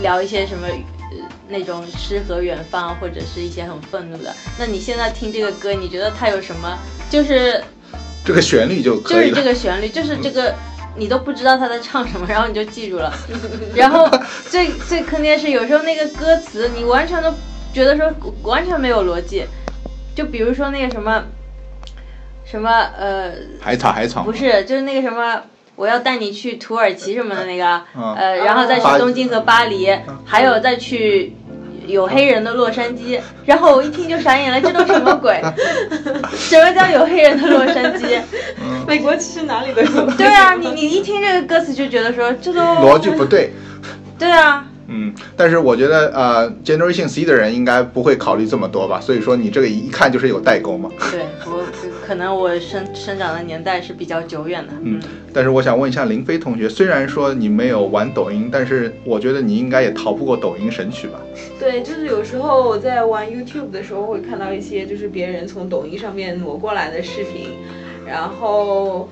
[0.00, 4.34] 聊一些什么呃那种诗和远方，或者是一些很愤怒的。
[4.58, 6.78] 那你现在听这个歌，你觉得它有什么？
[7.10, 7.62] 就是
[8.24, 9.42] 这个旋律就就是这。
[9.42, 10.54] 个旋律，就是这个。
[10.98, 13.12] 你都不知道他在唱什么，然后你就记住了。
[13.76, 14.08] 然后
[14.48, 17.30] 最最坑爹是，有时候那个歌词你完全都
[17.70, 18.10] 觉得说
[18.42, 19.44] 完全没有逻辑。
[20.14, 21.22] 就比如说那个什么
[22.48, 25.42] 什么呃，海草海草不是，就是那个什么，
[25.74, 29.90] 我要带你去土耳其什么的那个，嗯呃，然后再去东京和巴黎，
[30.24, 31.34] 还有再去
[31.88, 33.20] 有黑人的洛杉矶。
[33.44, 35.42] 然后我一听就傻眼了，这都什么鬼？
[36.38, 38.20] 什么叫有黑人的洛杉矶？
[38.86, 40.10] 美国其实哪里都有。
[40.12, 43.24] 对啊，你你一听这个歌词就觉得说这都逻辑不。
[43.24, 43.52] 对。
[44.18, 50.88] 对啊，嗯，但是我觉得呃，Generation C 的人应该不会考虑这么多吧，所以说你这个一看就是有代沟嘛。
[51.10, 51.62] 对我
[52.06, 54.72] 可能我生生长的年代是比较久远的。
[54.82, 55.00] 嗯，
[55.32, 61.20] 但是我想问一下林飞同学，虽然说你没有玩抖音，但是我觉得你应该也逃不过抖音神曲吧？
[61.58, 67.48] 对，就是有时候我在玩 YouTube 的时候，会看到一些就是别人从抖音上面挪过来的视频，
[68.06, 69.08] 然后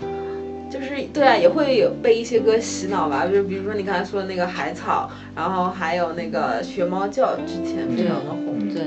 [0.70, 8.54] 就是对啊，也会有被一些歌洗脑吧，就是比如说你刚才说的那个海草，然后还有那个学猫叫，之前非常的红。
[8.60, 8.82] 嗯对，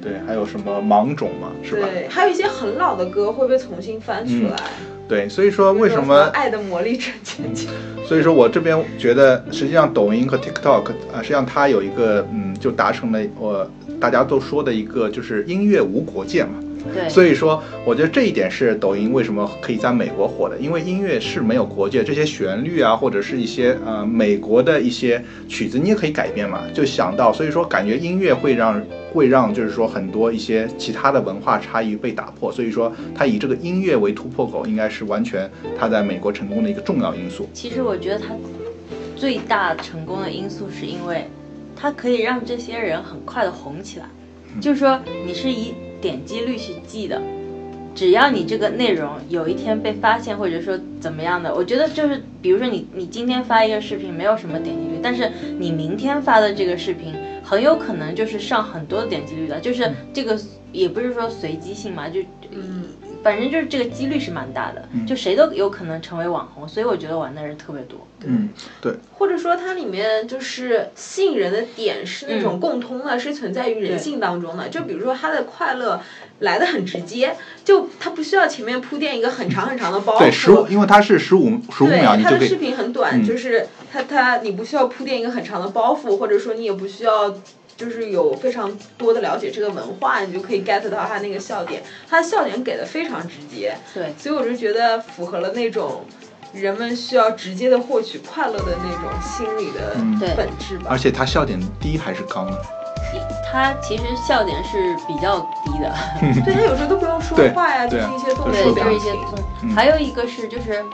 [0.00, 1.88] 对，还有什么芒种嘛，是吧？
[1.92, 4.56] 对，还有一些很老的歌会被重新翻出来。
[5.08, 6.14] 对，所以说为什么？
[6.34, 7.70] 爱的魔力转圈圈？
[8.06, 16.50] 所以说我这边觉得，实际上抖音和 TikTok 啊、实际上它有一个嗯，就达成了我、大家都说的一个，就是音乐无国界嘛。
[16.94, 26.62] 对，所以说，我觉得这一点是抖音为什么可以在美国火的，因为音乐是没有国界，这些旋律啊，或者是一些呃美国的一些曲子，你也可以改编嘛。
[26.72, 37.48] 就想到，所以说感觉音乐会让会让就是说很多一些其他的文化差异被打破，所以说它以这个音乐为突破口，应该是完全它在美国成功的一个重要因素。
[37.52, 38.34] 其实我觉得它
[39.16, 41.24] 最大成功的因素是因为
[41.74, 44.06] 它可以让这些人很快的红起来，
[44.60, 47.20] 就是说你是以点击率去记的。
[47.94, 60.38] 只要你这个内容有一天被发现，或者说怎么样的，我觉得就是，比如说你你今天发一个视频没有什么点击率，但是你明天发的这个视频很有可能就是上很多点击率的，就是这个
[60.70, 62.20] 也不是说随机性嘛，就
[62.52, 62.84] 嗯，
[63.22, 68.06] 反正就是这个几率是蛮大的，就谁都有可能成为网红，所以我觉得玩的人特别多。
[68.24, 68.48] 嗯，
[68.80, 74.68] 对，或者说它里面就是吸引人的点是那种共通的，是存在于人性当中的。
[74.68, 76.00] 就比如说他的快乐
[76.40, 80.18] 来的很直接，就他不需要前面铺垫一个很长很长的包袱。
[80.18, 87.34] 对，十五，因为它是十五十五对，秒，你就可以它的视频很短，嗯就是它它你不需要铺垫一个很长的包袱，或者说你也不需要
[87.78, 96.04] 就是有非常多的了解这个文化，你就可以 get 到他那个笑点，他的笑点给的非常直接，对，所以我就觉得符合了那种
[96.52, 99.94] 人们需要直接的获取快乐的那种心理的
[100.36, 100.86] 本质吧。
[100.90, 102.56] 而且他笑点低还是高呢？
[103.50, 105.94] 他其实笑点是比较低的。
[106.44, 109.74] 对他有时候都不用说话呀，就是一些动，作表情。
[109.74, 110.84] 还有一个是就是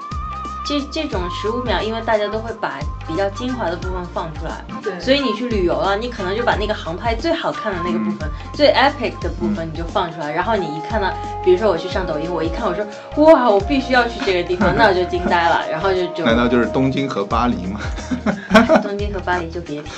[0.65, 11.13] 这这种十五秒，因为大家都会把比较精华的部分放出来，对，所以你去旅游了，你可能就把那个航拍最好看的那个部分、最 epic 的部分你就放出来，然后你一看到，
[11.45, 12.85] 比如说我去上抖音，我一看我说
[13.25, 17.81] 哇，我必须要去这个地方， 那我就惊呆了，然后就就难道就是东京和巴黎吗？
[18.83, 19.91] 东京和巴黎就别提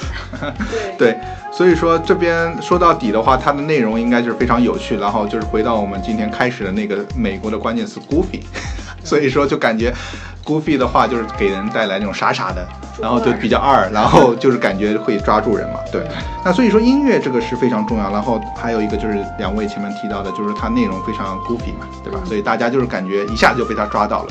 [0.42, 0.55] 了。
[0.70, 1.18] 对对，
[1.52, 4.96] 所以说这边说到底的话，它的内容应该就是非常有趣。
[4.96, 8.40] 然后就是回到我们今天开始的那个美国的关键词 goofy，
[9.06, 9.94] 所以说就感觉
[10.44, 12.66] goofy 的话就是给人带来那种傻傻的，
[13.00, 15.78] 然后就比较二，然后就是感觉会抓住人嘛。
[15.92, 16.02] 对，
[16.44, 18.10] 那所以说音乐这个是非常重要。
[18.10, 22.18] 然后还有一个就是两位前面提到的，就是它内容非常 goofy 嘛，对吧？
[22.24, 24.28] 所以大家就是感觉一下子就被他抓到了。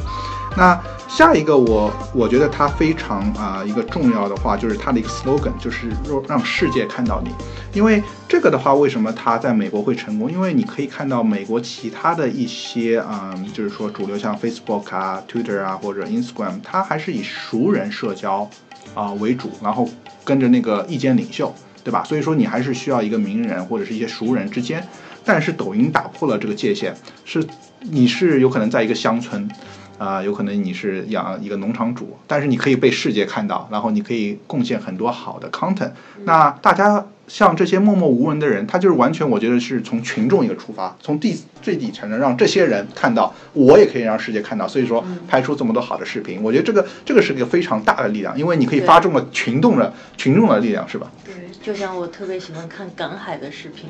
[0.58, 7.30] 那下一个我我觉得它非常啊、一个重要的话就是它的一个 slogan，就是让让世界看到你。
[7.74, 10.32] 因为这个的话，为什么它在美国会成功？
[10.32, 18.50] 因为你可以看到美国其他的一些嗯，就是说主流像 Facebook 啊、Twitter 啊或者 Instagram，它还是以熟人社交
[18.94, 19.90] 啊、为主，然后
[20.24, 22.04] 跟着那个意见领袖，对吧？
[22.06, 24.86] 所以说你还是需要一个名人或者是一些熟人之间。
[25.28, 27.44] 但是抖音打破了这个界限，是
[27.82, 29.50] 你是有可能在一个乡村。
[29.98, 35.92] 啊、有可能你是养一个农场主，但是你可以被世界看到，然后你可以贡献很多好的 content。
[36.26, 44.68] 那大家像这些默默无闻的人，他就是完全我觉得是从群众一个出发，从第最底层的让这些人看到，我也可以让世界看到。
[44.68, 51.10] 所以说拍出这么多好的视频，我觉得这个这个是个非常大的力量，因为你可以发动了群众的群众的力量，是吧？
[51.24, 53.90] 对，就像我特别喜欢看赶海的视频，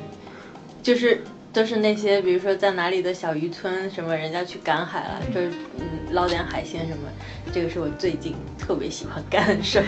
[0.82, 1.22] 就是
[1.56, 7.08] 都是那些比如说在哪里的小渔村，什么人家去赶海了，就是嗯捞点海鲜什么，
[7.50, 9.84] 这个是我最近特别喜欢干的事儿。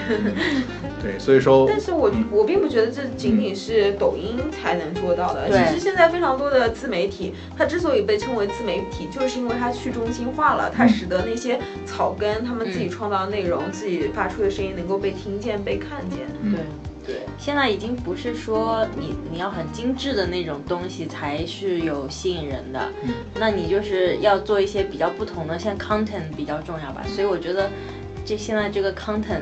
[1.03, 5.47] 对，所以说，但是我我并不觉得这仅仅是抖音才能做到的。
[5.51, 16.21] 对其实现在非常多的自媒体，它之所以被称为自媒体，就是因为它去中心化了，它使得那些草根他们自己创造的内容、自己发出的声音能够被听见、被看见。
[16.51, 16.88] 对。
[17.09, 23.15] 对，现在已经不是说你你要很精致的那种东西才是有吸引人的，嗯。
[23.37, 27.03] 那你就是要做一些比较不同的，像 content 比较重要吧。
[27.07, 27.71] 所以我觉得
[28.27, 29.41] 这现在这个 content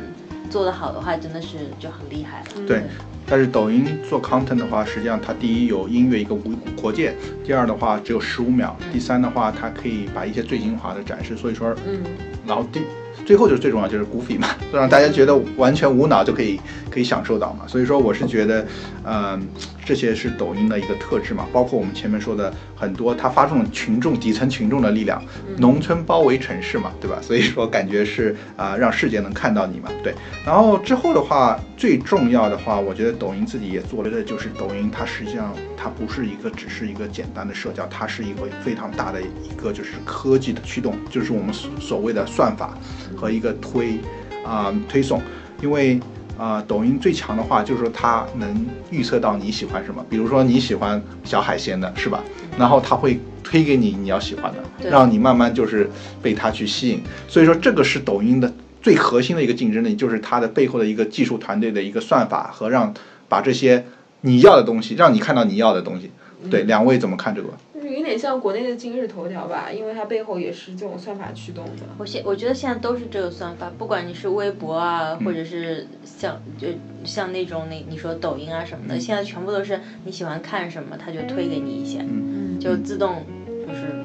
[0.49, 2.67] 做得好的话，真的是就很厉害了。
[2.69, 2.85] 对，
[3.27, 12.01] 但是抖音做 content 的话，实际上它第一有音乐一个无国界，第二的话只有十五秒，第三的话它可以把一些最精华的展示，所以说，嗯，
[12.47, 12.81] 然后第
[13.27, 17.65] 最后就是最重要就是 goofy 嘛，就 让大家觉得完全无脑就可以可以享受到嘛。
[17.67, 18.65] 所以说我是觉得，
[19.05, 19.47] 嗯、
[19.85, 25.21] 这些是抖音的一个特质嘛，包括我们前面说的很多，它发动了群众底层群众的力量，
[25.59, 27.19] 农村包围城市嘛，对吧？
[27.21, 30.15] 所以说感觉是啊、让世界能看到你嘛，对。
[30.45, 42.79] 然后之后的话，最重要的话，我觉得抖音自己也做了的就是抖音，它实际上它不是一个只是一个简单的社交，它是一个非常大的一个就是科技的驱动，就是我们所所谓的算法
[43.17, 43.99] 和一个推
[44.45, 45.21] 啊、推送，
[45.63, 45.99] 因为。
[46.39, 52.23] 啊、抖音最强的话就是说它能预测到你喜欢什么，比如说你喜欢小海鲜的，是吧？
[52.59, 55.89] 然后它会推给你你要喜欢的，让你慢慢就是
[56.21, 57.01] 被它去吸引。
[57.27, 58.53] 所以说这个是抖音的
[58.83, 62.93] 最核心的一个竞争力，就是它的背后的一个技术团队的一个算法和让
[63.31, 63.83] 把这些
[64.21, 66.11] 你要的东西，让你看到你要的东西。
[66.51, 67.49] 对，两位怎么看这个？
[67.87, 71.83] 就是有点像国内的今日头条吧，因为它背后也是这种算法驱动的。
[71.99, 76.67] 我现我觉得现在都是这个算法，不管你是微博啊，或者是像就
[77.05, 83.25] 像那种那你说抖音啊什么的，现在全部都是你喜欢看什么，它就推给你一些，嗯，就自动
[83.69, 84.05] 就是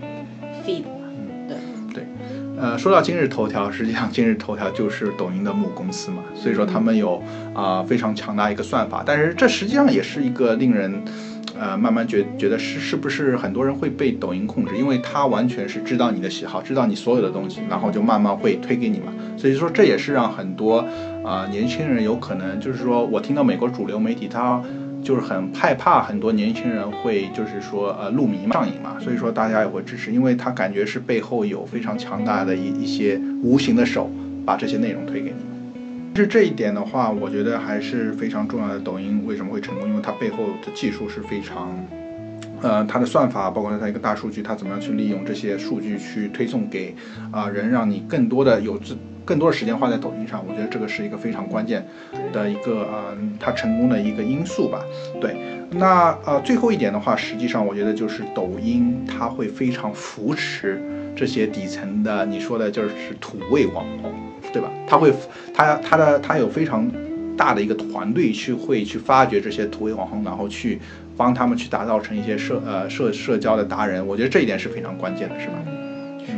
[0.64, 1.10] feed 嘛。
[1.92, 2.06] 对，
[2.60, 7.20] 呃，说到今日头条，实际上今日头条就是抖音的母公司嘛，所以说他们有
[7.56, 11.04] 啊、非常强大一个算法，但是这实际上也是一个令人。
[11.62, 19.14] 呃，慢慢觉觉得是是不是很多人会被抖音控制，因为它完全是知道你的喜好，知道你所有的东西，然后就慢慢会推给你嘛。
[19.38, 20.84] 所以说这也是让很多
[21.24, 24.60] 啊、年轻人有可能就是说我听到美国主流媒体它
[25.04, 34.10] 就是很害怕很多年轻人会就是说呃入迷嘛上瘾嘛，所以说大家也会支持，因为他感觉是背后有非常强大的一一些无形的手
[34.44, 35.51] 把这些内容推给你。
[36.14, 38.80] 是这一点的话，我觉得还是非常重要的。
[38.80, 39.88] 抖音为什么会成功？
[39.88, 41.74] 因为它背后的技术是非常，
[42.62, 46.94] 呃，它的算法，包括它一个大数据，它怎么样去利用这些数据去推送给
[47.32, 50.44] 啊、人，让你更多的有自更多的时间花在抖音上。
[50.48, 51.84] 我觉得这个是一个非常关键
[52.34, 54.84] 的一个呃，它成功的一个因素吧。
[55.20, 55.36] 对，
[55.72, 60.82] 那呃，最后一点的话，实际上我觉得就是抖音它会非常扶持
[61.16, 64.14] 这些底层的，你说的就是土味网红。
[64.52, 64.70] 对吧？
[64.88, 65.14] 他会，
[65.54, 66.90] 他他的他有非常
[67.38, 70.80] 大的一个团队去会去发掘这些土味网红，然后去
[71.18, 75.54] 帮他们去打造成一些社呃社社交的达人，我觉得这一点是非常关键的，是吧？
[75.66, 76.36] 嗯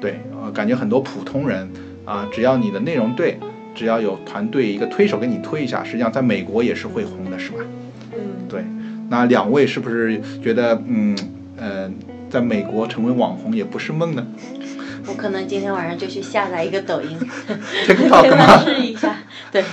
[0.00, 1.68] 对，呃，感觉很多普通人
[2.04, 3.38] 啊、只要你的内容对，
[3.74, 7.58] 只要有团队一个推手给你推一下，实际上在美国也是会红的，是吧？
[8.12, 8.64] 嗯，对，
[9.10, 11.16] 那两位是不是觉得，嗯
[11.56, 11.90] 呃，
[12.30, 14.26] 在美国成为网红也不是梦呢
[15.08, 17.18] 我可能今天晚上就去下载一个抖音？
[18.64, 19.16] 试一下，
[19.50, 19.64] 对，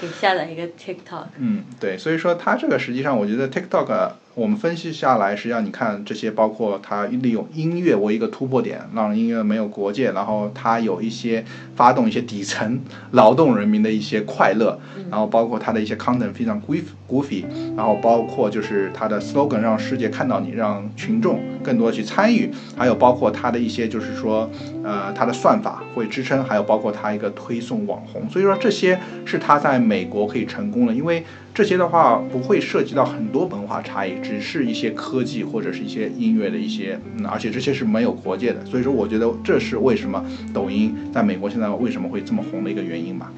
[0.00, 1.24] 给下载一个 TikTok。
[1.38, 11.42] 嗯，对，所以说它这个实际上，我觉得 TikTok 我们分析下来，实际上你看这些，包括它利用音乐为一个突破点，让音乐没有国界，然后它有一些
[11.74, 12.78] 发动一些底层
[13.12, 14.78] 劳动人民的一些快乐，
[15.10, 16.60] 然后包括它的一些 content 非常
[17.08, 24.50] goofy 然后包括就是它的 slogan 让世界看到你，让群众更多去参与，还有包括它的一些就是说，
[24.84, 31.24] 呃，它的算法会支撑，还有包括它一个推送网红，所以说这些是它在美国可以成功的，因为
[31.56, 43.32] 这些的话不会涉及到很多文化差异，只是一些科技或者是一些音乐的一些，嗯，而且这些是没有国界的，所以说我觉得这是为什么抖音在美国现在为什么会这么红的一个原因吧。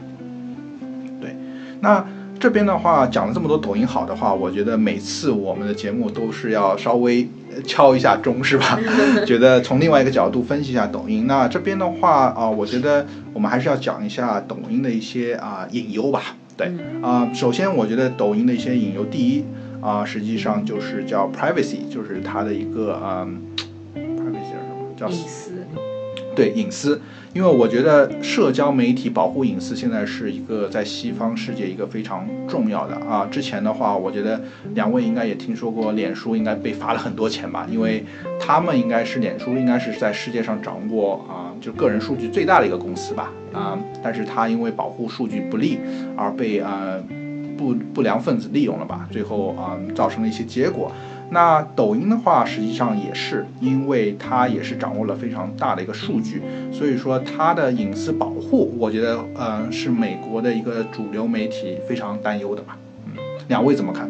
[1.21, 1.37] 对，
[1.81, 2.05] 那
[2.41, 8.81] 这边的话讲了这么多抖音好的话，我觉得每次我们的节目都是要稍微呃敲一下钟，是吧？
[9.25, 11.29] 觉得从另外一个角度分析一下抖音。
[11.29, 16.35] 那这边的话啊、我觉得我们还是要讲一下抖音的一些啊、隐忧吧。
[16.59, 19.45] 对啊、首先我觉得抖音的一些引流，第一
[19.81, 23.41] 啊、实际上就是叫 privacy，就是它的一个嗯、
[23.95, 24.93] privacy 是什么？
[24.97, 25.48] 叫隐私，
[26.39, 27.01] 对隐私，
[27.35, 33.27] 因为我觉得社交媒体保护隐私现在是一个在西方世界一个非常重要的啊。
[33.29, 34.41] 之前的话，我觉得
[34.73, 37.67] 两位应该也听说过，脸书应该被罚了很多钱吧？
[37.69, 38.05] 因为
[38.39, 43.77] 他们应该是脸书应该是在世界上掌握啊，就个人数据最大的一个公司吧啊。
[44.01, 45.81] 但是它因为保护数据不力
[46.17, 46.95] 而被啊
[47.57, 50.93] 不不良分子利用了吧，最后啊、造成了一些结果。
[51.31, 62.79] 那抖音的话，实际上也是，因为它也是掌握了非常大的一个数据，所以说它的隐私保护，我觉得，呃，是美国的一个主流媒体非常担忧的吧。
[63.07, 63.13] 嗯，
[63.49, 64.09] 两位怎么看？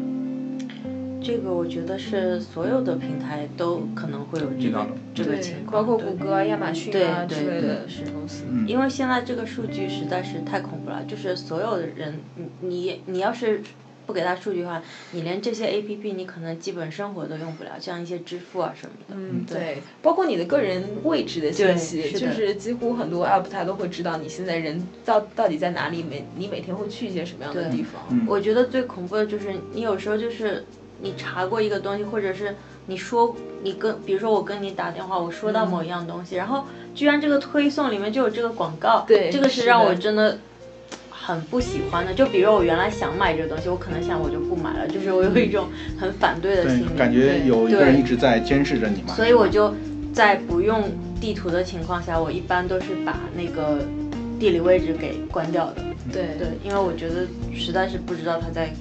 [1.21, 8.45] 这个我觉得是所有的平台都可能会有这个这个情，况，包括谷歌啊、亚马逊啊对之类的是公司。
[8.49, 12.21] 嗯因为现在这个数据实在是太恐怖了，就是所有的人，
[12.61, 13.61] 你你你要是
[14.09, 14.83] 不给他数据的话，
[15.13, 19.15] 你连这些 A P P 你可能基本生活都用不了，像一些支付啊什么的。
[19.15, 28.03] 嗯，对，包括你的个人位置的信息，就是几乎很多 app 它都会知道你现在人到到底在哪里，每你每天会去一些什么样的地方。
[28.11, 30.65] 嗯我觉得最恐怖的就是你有时候就是
[31.03, 32.55] 你查过一个东西，或者是
[32.87, 40.39] 你说你跟，比如说我跟你打电话，我说到某一样东西，然后居然这个推送里面就有这个广告，对这个是让我真的。
[41.29, 45.69] 很不喜欢的，就比如我原来想买这个东西，我可能想我就不买了，就是我有一种
[46.01, 49.13] 很反对的心理，，感觉有一个人一直在监视着你嘛。
[49.15, 49.75] 所以我就
[50.11, 53.79] 在不用地图的情况下，我一般都是把那个
[54.41, 55.83] 地理位置给关掉的。
[56.11, 58.73] 对对，因为我觉得实在是不知道他在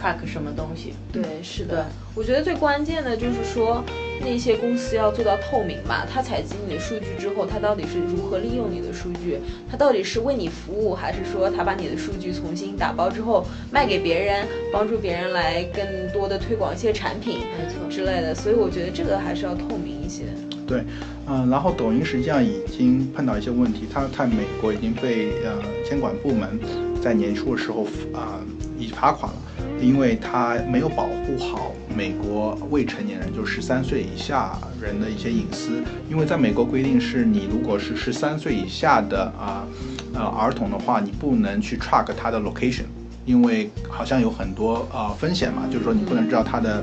[0.00, 0.94] track 什么东西。
[1.12, 1.86] 对，是的。
[2.14, 3.84] 我觉得最关键的就是说，
[4.20, 6.06] 那些公司要做到透明吧。
[6.12, 9.38] 他采集你的数据之后，他到底是如何利用你的数据？
[9.70, 18.34] 他到底是为你服务，还是说他把你的数据重新打包之后卖给别人，帮助别人来更多的推广一些产品没错之类的？
[18.34, 20.24] 所以我觉得这个还是要透明一些。
[20.66, 20.84] 对，
[21.26, 26.58] 嗯、然后抖音实际上已经碰到一些问题，它在美国已经被呃监管部门
[27.02, 28.38] 在年初的时候啊、
[28.80, 29.38] 已经罚款了，
[29.80, 39.66] 因为它没有保护好美国未成年人，就十三岁以下人的一些隐私，因为在美国规定是你如果是十三岁以下的啊
[40.14, 42.84] 呃儿童的话，你不能去 track 他的 location，
[43.26, 46.82] 因为好像有很多呃风险嘛，就是说你不能知道他的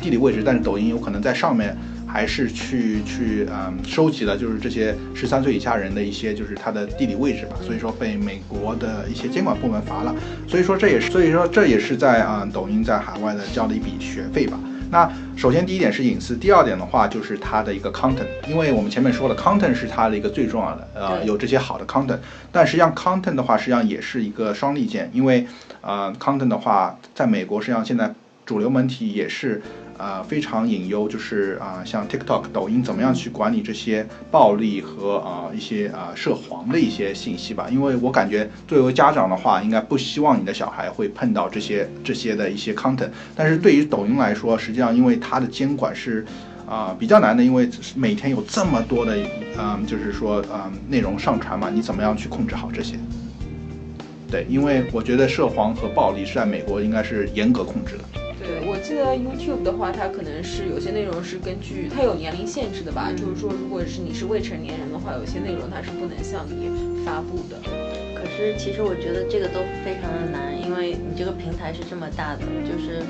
[0.00, 1.76] 地理位置，但是抖音有可能在上面
[2.08, 10.14] 还是去去嗯收集了就是这些十三岁以下人的一些就是他的地理位置吧，所以说被美国的一些监管部门罚了，
[10.48, 14.58] 所以说这也是所以说这也是在啊、抖音在海外的交的一笔学费吧。
[14.90, 15.06] 那
[15.36, 22.16] 首先第一点是隐私，第二点的话就是它的一个 content，因为我们前面说了，content 是它的一个最重要的，呃，有这些好的 content，
[22.50, 25.46] 但实际上 content 的话实际上也是一个双利剑，因为
[25.82, 28.14] 呃 content 的话，在美国实际上现在
[28.46, 29.60] 主流媒体也是
[29.98, 37.68] 呃非常隐忧，就是啊、像 TikTok、抖音怎么样去管理这些暴力和啊、一些啊、涉黄的一些信息吧。
[37.70, 43.10] 因为我感觉作为家长的话，应该不希望你的小孩会碰到这些这些的一些 content。
[43.36, 46.24] 但是对于抖音来说，实际上因为它的监管是。
[46.68, 49.16] 啊、比较难的，因为每天有这么多的，
[49.58, 52.98] 嗯，就是说，嗯，内容上传嘛，你怎么样去控制好这些？
[54.30, 58.04] 对，因为我觉得涉黄和暴力是在美国应该是严格控制的。
[58.48, 67.60] 对，我记得 YouTube 的话，它可能是有些内容是根据它有年龄限制的吧，就是说，如果是你是未成年人的话，有些内容它是不能向你发布的。
[68.16, 73.04] 可是其实我觉得这个都非常的难，因为你这个平台是这么大的，就是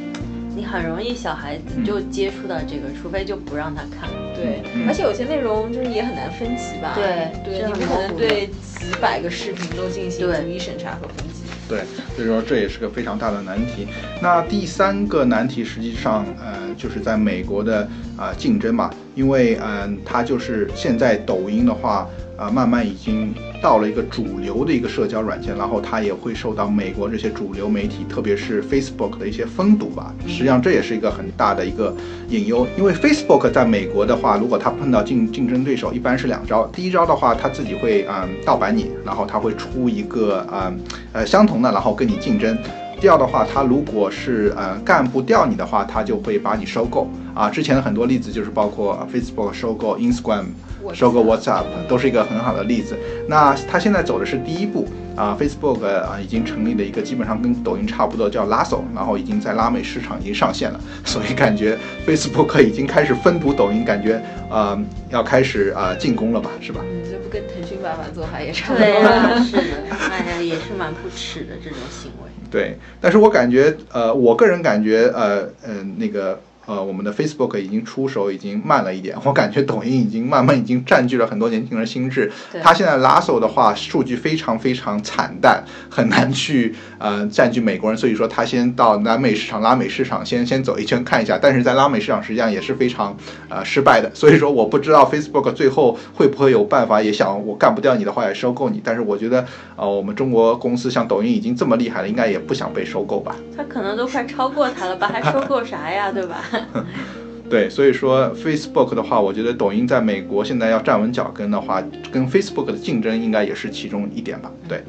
[0.56, 4.10] 你很容易小孩子就接触到这个，除非就不让他看。
[4.34, 6.98] 对，嗯而且有些内容就是也很难分级吧？
[6.98, 11.37] 对对，你不可能对几百个视频都进行对逐一审查和分级。
[11.68, 11.80] 对，
[12.16, 13.86] 所以说这也是个非常大的难题。
[14.22, 22.08] 那第三个难题实际上，呃，就是在美国的啊、竞争嘛，因为嗯、它就是现在抖音的话，
[22.38, 30.14] 啊、慢慢已经到了一个主流的一个社交软件，然后它也会受到美国这些主流媒体，特别是 Facebook 的一些封堵吧。
[30.26, 31.94] 实际上这也是一个很大的一个
[32.28, 36.66] 隐忧，因为 Facebook 在美国的话，如果它碰到竞竞争对手，一般是两招。
[36.68, 40.78] 第一招的话，它自己会嗯盗版你，然后它会出一个嗯
[41.12, 42.56] 呃相同的，然后跟你竞争。
[43.00, 47.48] 第二的话，他如果是呃干不掉你的话，他就会把你收购啊。
[47.48, 50.46] 之前的很多例子就是包括呃 Facebook 收购 Instagram，
[50.92, 52.96] 收购 WhatsApp 都是一个很好的例子。
[53.28, 64.20] 那他现在走的是第一步啊，Facebook 啊已经成立了一个基本上跟抖音差不多叫 Lasso，然后已经在拉美市场已经上线了， 所以感觉 Facebook 已经开始分读抖音，感觉
[64.50, 64.76] 呃
[65.10, 66.80] 要开始啊、呃进攻了吧，是吧？
[66.82, 68.86] 嗯，这不跟腾讯爸爸做法也差不多
[69.44, 69.62] 是的，
[70.10, 72.28] 哎呀，也是蛮不耻的这种行为。
[72.50, 76.38] 对，但是我感觉，呃，我个人感觉，呃，嗯、那个，
[76.68, 82.30] 呃，我们的 Facebook 已经出手已经慢了一点，我感觉抖音已经慢慢已经占据了很多年轻人心智。
[82.52, 93.16] 对它现在拉手的话，数据非常非常惨淡，很难去呃占据美国人，所以说他先到南美市场、拉美市场先先走一圈看一下，但是在拉美市场实际上也是非常
[93.48, 99.42] 呃失败的，所以说我不知道 Facebook 最后会不会有办法，也想我干不掉你的话也收购你，但是我觉得
[99.76, 103.34] 呃我们中国公司像抖音已经这么厉害了，应该也不想被收购吧。
[103.56, 106.36] 他可能都快超过他了吧，还收购啥呀，对吧？
[107.48, 111.82] 对，所以说 Facebook 的话，我觉得抖音在美国现在要站稳脚跟的话，
[112.12, 114.52] 跟 Facebook 的竞争应该也是其中一点吧。
[114.68, 114.84] 对，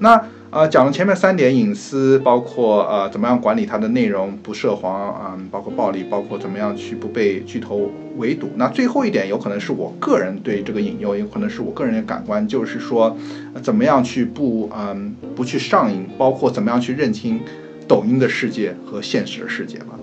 [0.00, 8.50] 那呃讲了前面三点，隐私，包括呃怎么样管理它的内容不涉黄，嗯，包括暴力，包括怎么样去不被巨头围堵。
[8.56, 13.16] 那最后一点有可能是我个人对这个引诱，有可能是我个人的感官，就是说、
[13.62, 17.38] 怎么样去不嗯不去上瘾，包括怎么样去认清
[17.86, 19.96] 抖音的世界和现实的世界吧。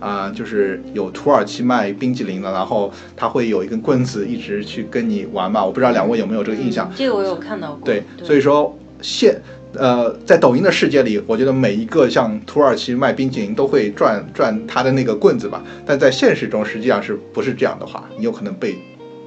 [0.00, 6.90] 啊、就是有土耳其卖冰激凌的，然后他会有一根棍子一直去跟你玩嘛，我不知道两位有没有这个印象？
[6.96, 7.84] 这个我有看到过。
[7.84, 9.40] 对，所以说现
[9.74, 18.76] 呃，在抖音的世界里，我觉得每一个像土耳其卖冰淇淋都会转转他的那个棍子吧，但在现实中实际上是不是这样的话，你有可能被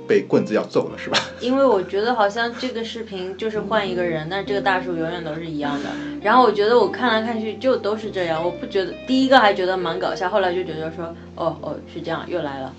[0.08, 1.18] 被棍子要揍了，是吧？
[1.40, 5.90] 因为我觉得好像这个视频就是换一个人，但这个大叔永远都是一样的。
[6.22, 12.74] 然后我觉得我看来看去就都是这样，我不觉得第一个还觉得蛮搞笑，后来就觉得说，哦哦是这样，又来了。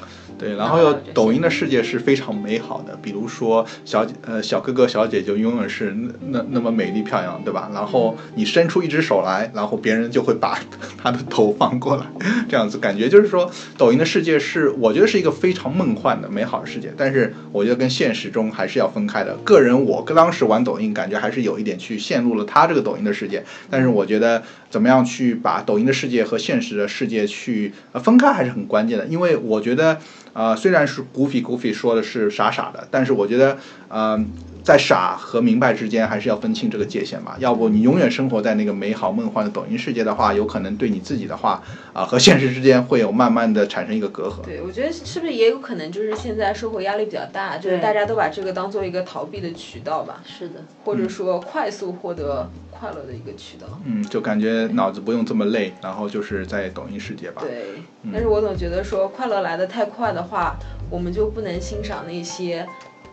[0.45, 7.71] 对，然后有抖音的世界是非常美好的，比如说小姐呃小哥哥小姐就永远是那那那么美丽漂亮，对吧？
[7.73, 10.61] 然后你伸出一只手来，然后别人就会把
[11.03, 12.05] 他的头放过来，
[12.47, 19.35] 这样子感觉就是说，抖音的世界是我觉得是一个非常梦幻的美好的世界，但是我觉得跟现实中还是要分开的。
[19.45, 29.99] 个人我当时玩抖音，感觉还是有一点去陷入了他这个抖音的世界，但是我觉得怎么样去把抖音的世界和现实的世界去呃分开还是很关键的，因为我觉得。
[30.35, 33.57] 啊，虽然是古肥古肥说的是傻傻的，但是我觉得，
[33.89, 34.23] 呃，
[34.65, 37.37] 在傻和明白之间还是要分清这个界限吧。
[37.39, 41.63] 要不你永远生活在那个美好梦幻的抖音世界的话，有可能对你自己的话
[41.93, 44.43] 啊、和现实之间会有慢慢的产生一个隔阂。
[44.43, 53.67] 对，我觉得是不是也有可能就是现在生活压力比较大，就是大家都把这个当做一个逃避的渠道吧，是的，或者说快速获得快乐的一个渠道。
[53.85, 57.43] 嗯，就感觉脑子不用这么累，然后就是在抖音世界吧。
[57.43, 57.67] 对，
[58.11, 60.57] 但是我总觉得说快乐来的太快的话，
[60.89, 62.67] 我们就不能欣赏那些，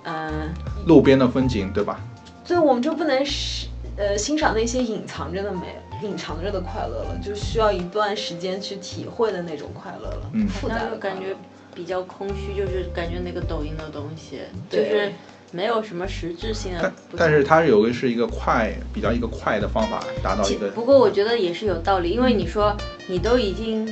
[0.03, 0.53] 嗯、
[0.85, 1.99] 路边的风景，对吧？
[2.43, 10.29] 所以我们就不能是呃欣赏那些隐藏着的美、隐藏着的快乐了，就需要一段时间去体会的那种快乐了。
[10.33, 11.35] 嗯复杂那的感觉
[11.73, 14.39] 比较空虚，就是感觉那个抖音的东西
[14.69, 15.11] 就是
[15.51, 17.29] 没有什么实质性的但。
[17.29, 20.69] 是它有个是一个快，比较一个快的方法达到一个。
[20.71, 22.75] 不过我觉得也是有道理，因为你说
[23.07, 23.87] 你都已经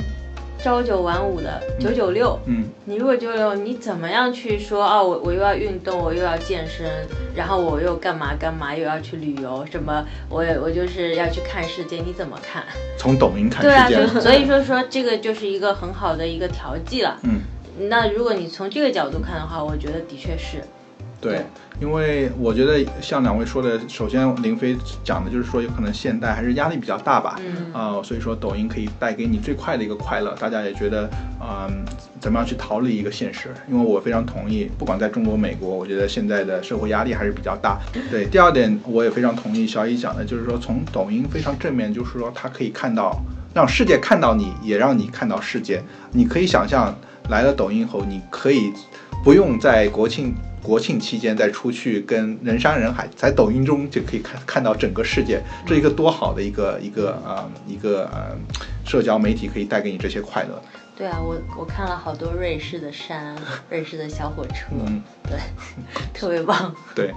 [0.62, 5.02] 朝九晚五的九九六，嗯，你如果九九六，你怎么样去说啊？
[5.02, 6.86] 我我又要运动，我又要健身，
[7.34, 12.64] 然后我又干嘛干嘛，又要去旅游，什么我我就是要去看世界，你怎么看？
[12.98, 14.02] 从抖音看对啊，世界。
[14.02, 17.18] 就所以说说这个就是一个很好的一个调剂了。
[17.24, 17.40] 嗯，
[17.90, 20.62] 那如果你从这个角度看的话，我觉得的确是。
[21.22, 21.46] 对，
[21.82, 31.10] 因为我觉得像两位说的，首先林飞讲的就是说，有可能现代还是压力比较大吧，嗯啊、所以说抖音可以带给你最快的一个快乐，大家也觉得，
[31.42, 31.84] 嗯、
[32.22, 33.50] 怎么样去逃离一个现实？
[33.70, 37.80] 因为我非常同意，不管在中国、美国，我觉得现在的社会压力还是比较大。
[38.10, 43.22] 对，第二点我也非常同意小乙讲的，就是说从抖音非常正面，就是说它可以看到，
[43.54, 45.84] 让世界看到你，也让你看到世界。
[46.14, 46.96] 你可以想象，
[47.30, 48.72] 来了抖音后，你可以
[49.22, 58.38] 不用在国庆国庆期间再出去跟人山人海，在抖音中就可以看看到整个世界，这一个多好的一个一个呃一个呃
[58.86, 60.62] 社交媒体可以带给你这些快乐。
[61.00, 63.34] 对啊，我我看了好多瑞士的山，
[63.70, 65.40] 瑞士的小火车，嗯， 对，
[66.14, 66.76] 特别棒。
[66.94, 67.14] 对，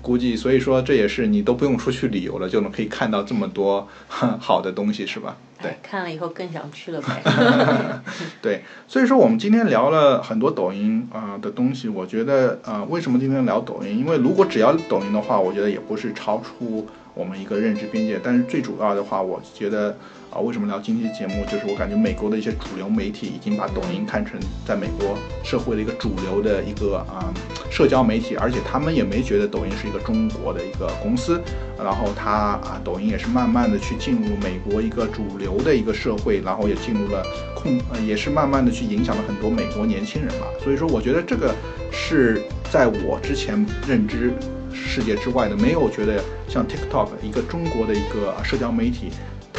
[0.00, 5.36] 估计所以说这也是你都不用出去旅游了，就能可以看到这么多 好的东西，是吧？
[5.60, 8.00] 对哎，看了以后更想去了呗。
[8.40, 13.98] 对，所以说我们今天聊了很多抖音啊、呃的东西，我觉得呃，为什么今天聊抖音？
[13.98, 18.20] 因为如果只要抖音的话，我觉得也不是超出我们一个认知边界。
[18.22, 19.96] 但是最主要的话，我觉得
[20.34, 21.44] 啊、为什么聊今天节目？
[21.44, 27.32] 就是我感觉美国的一些主流媒体已经把抖音看成在美国社会的一个主流的一个啊、
[27.70, 31.40] 社交媒体，而且他们也没觉得抖音是一个中国的一个公司，
[31.78, 32.30] 然后它
[32.66, 37.24] 啊，抖音也是慢慢的去进入美国一个主流的一个社会，然后也进入了
[37.54, 40.48] 控，呃、也是慢慢的去影响了很多美国年轻人吧。
[40.64, 41.54] 所以说，我觉得这个
[41.92, 44.32] 是在我之前认知
[44.72, 49.10] 世界之外的，没有觉得像 TikTok 一个中国的一个社交媒体，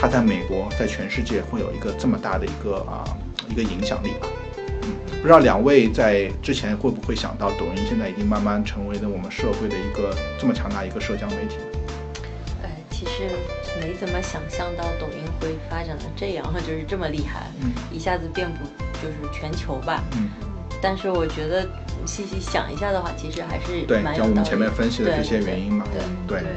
[0.06, 3.04] 它在美国，在全世界会有一个这么大的一个啊
[3.50, 4.28] 一个影响力吧。
[4.84, 11.58] 嗯，不知道两位在之前会不会想到，抖音现在已经慢慢成为了我们社会的一个这么强大一个社交媒体。
[12.62, 13.32] 呃，其实
[13.82, 18.64] 没怎么想象到抖音会发展的这样，就是这么厉害，嗯一下子遍布
[19.02, 20.04] 就是全球吧。
[20.18, 20.30] 嗯，
[20.84, 21.68] 但是我觉得
[22.06, 25.84] 细细想一下的话，其实还是对，蛮有像我们前面分析的这些原因嘛，
[26.28, 26.48] 对对，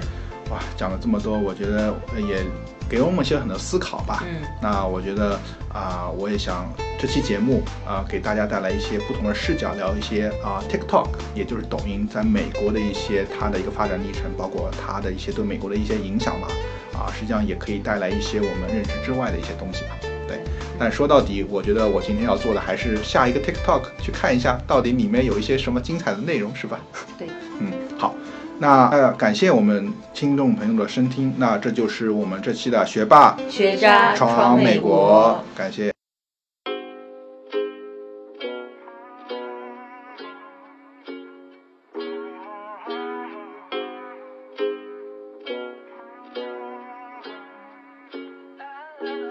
[0.51, 2.45] 哇，讲了这么多，我觉得呃也
[2.89, 4.25] 给我们一些很多思考吧。
[4.27, 5.39] 嗯，那我觉得
[5.73, 16.49] 啊、我也想这期节目啊、给大家带来一些不同的视角，聊一些啊、TikTok，也就是抖音在美国的一些它的一个发展历程，包括它的一些对美国的一些影响吧。
[16.95, 19.91] 啊，实际上也可以带来一些我们认知之外的一些东西吧。
[20.27, 20.41] 对，
[20.79, 26.81] 但说到底，我觉得我今天要做的还是下一个 TikTok 去看一下，到底里面有一些什么精彩的内容，是吧？
[27.17, 27.29] 对，
[27.61, 28.17] 嗯，好，
[28.61, 35.93] 那呃，感谢我们听众朋友的收听，那这就是我们这期的学霸学渣闯美国，感谢。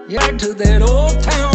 [0.10, 1.47] Back to that old town road.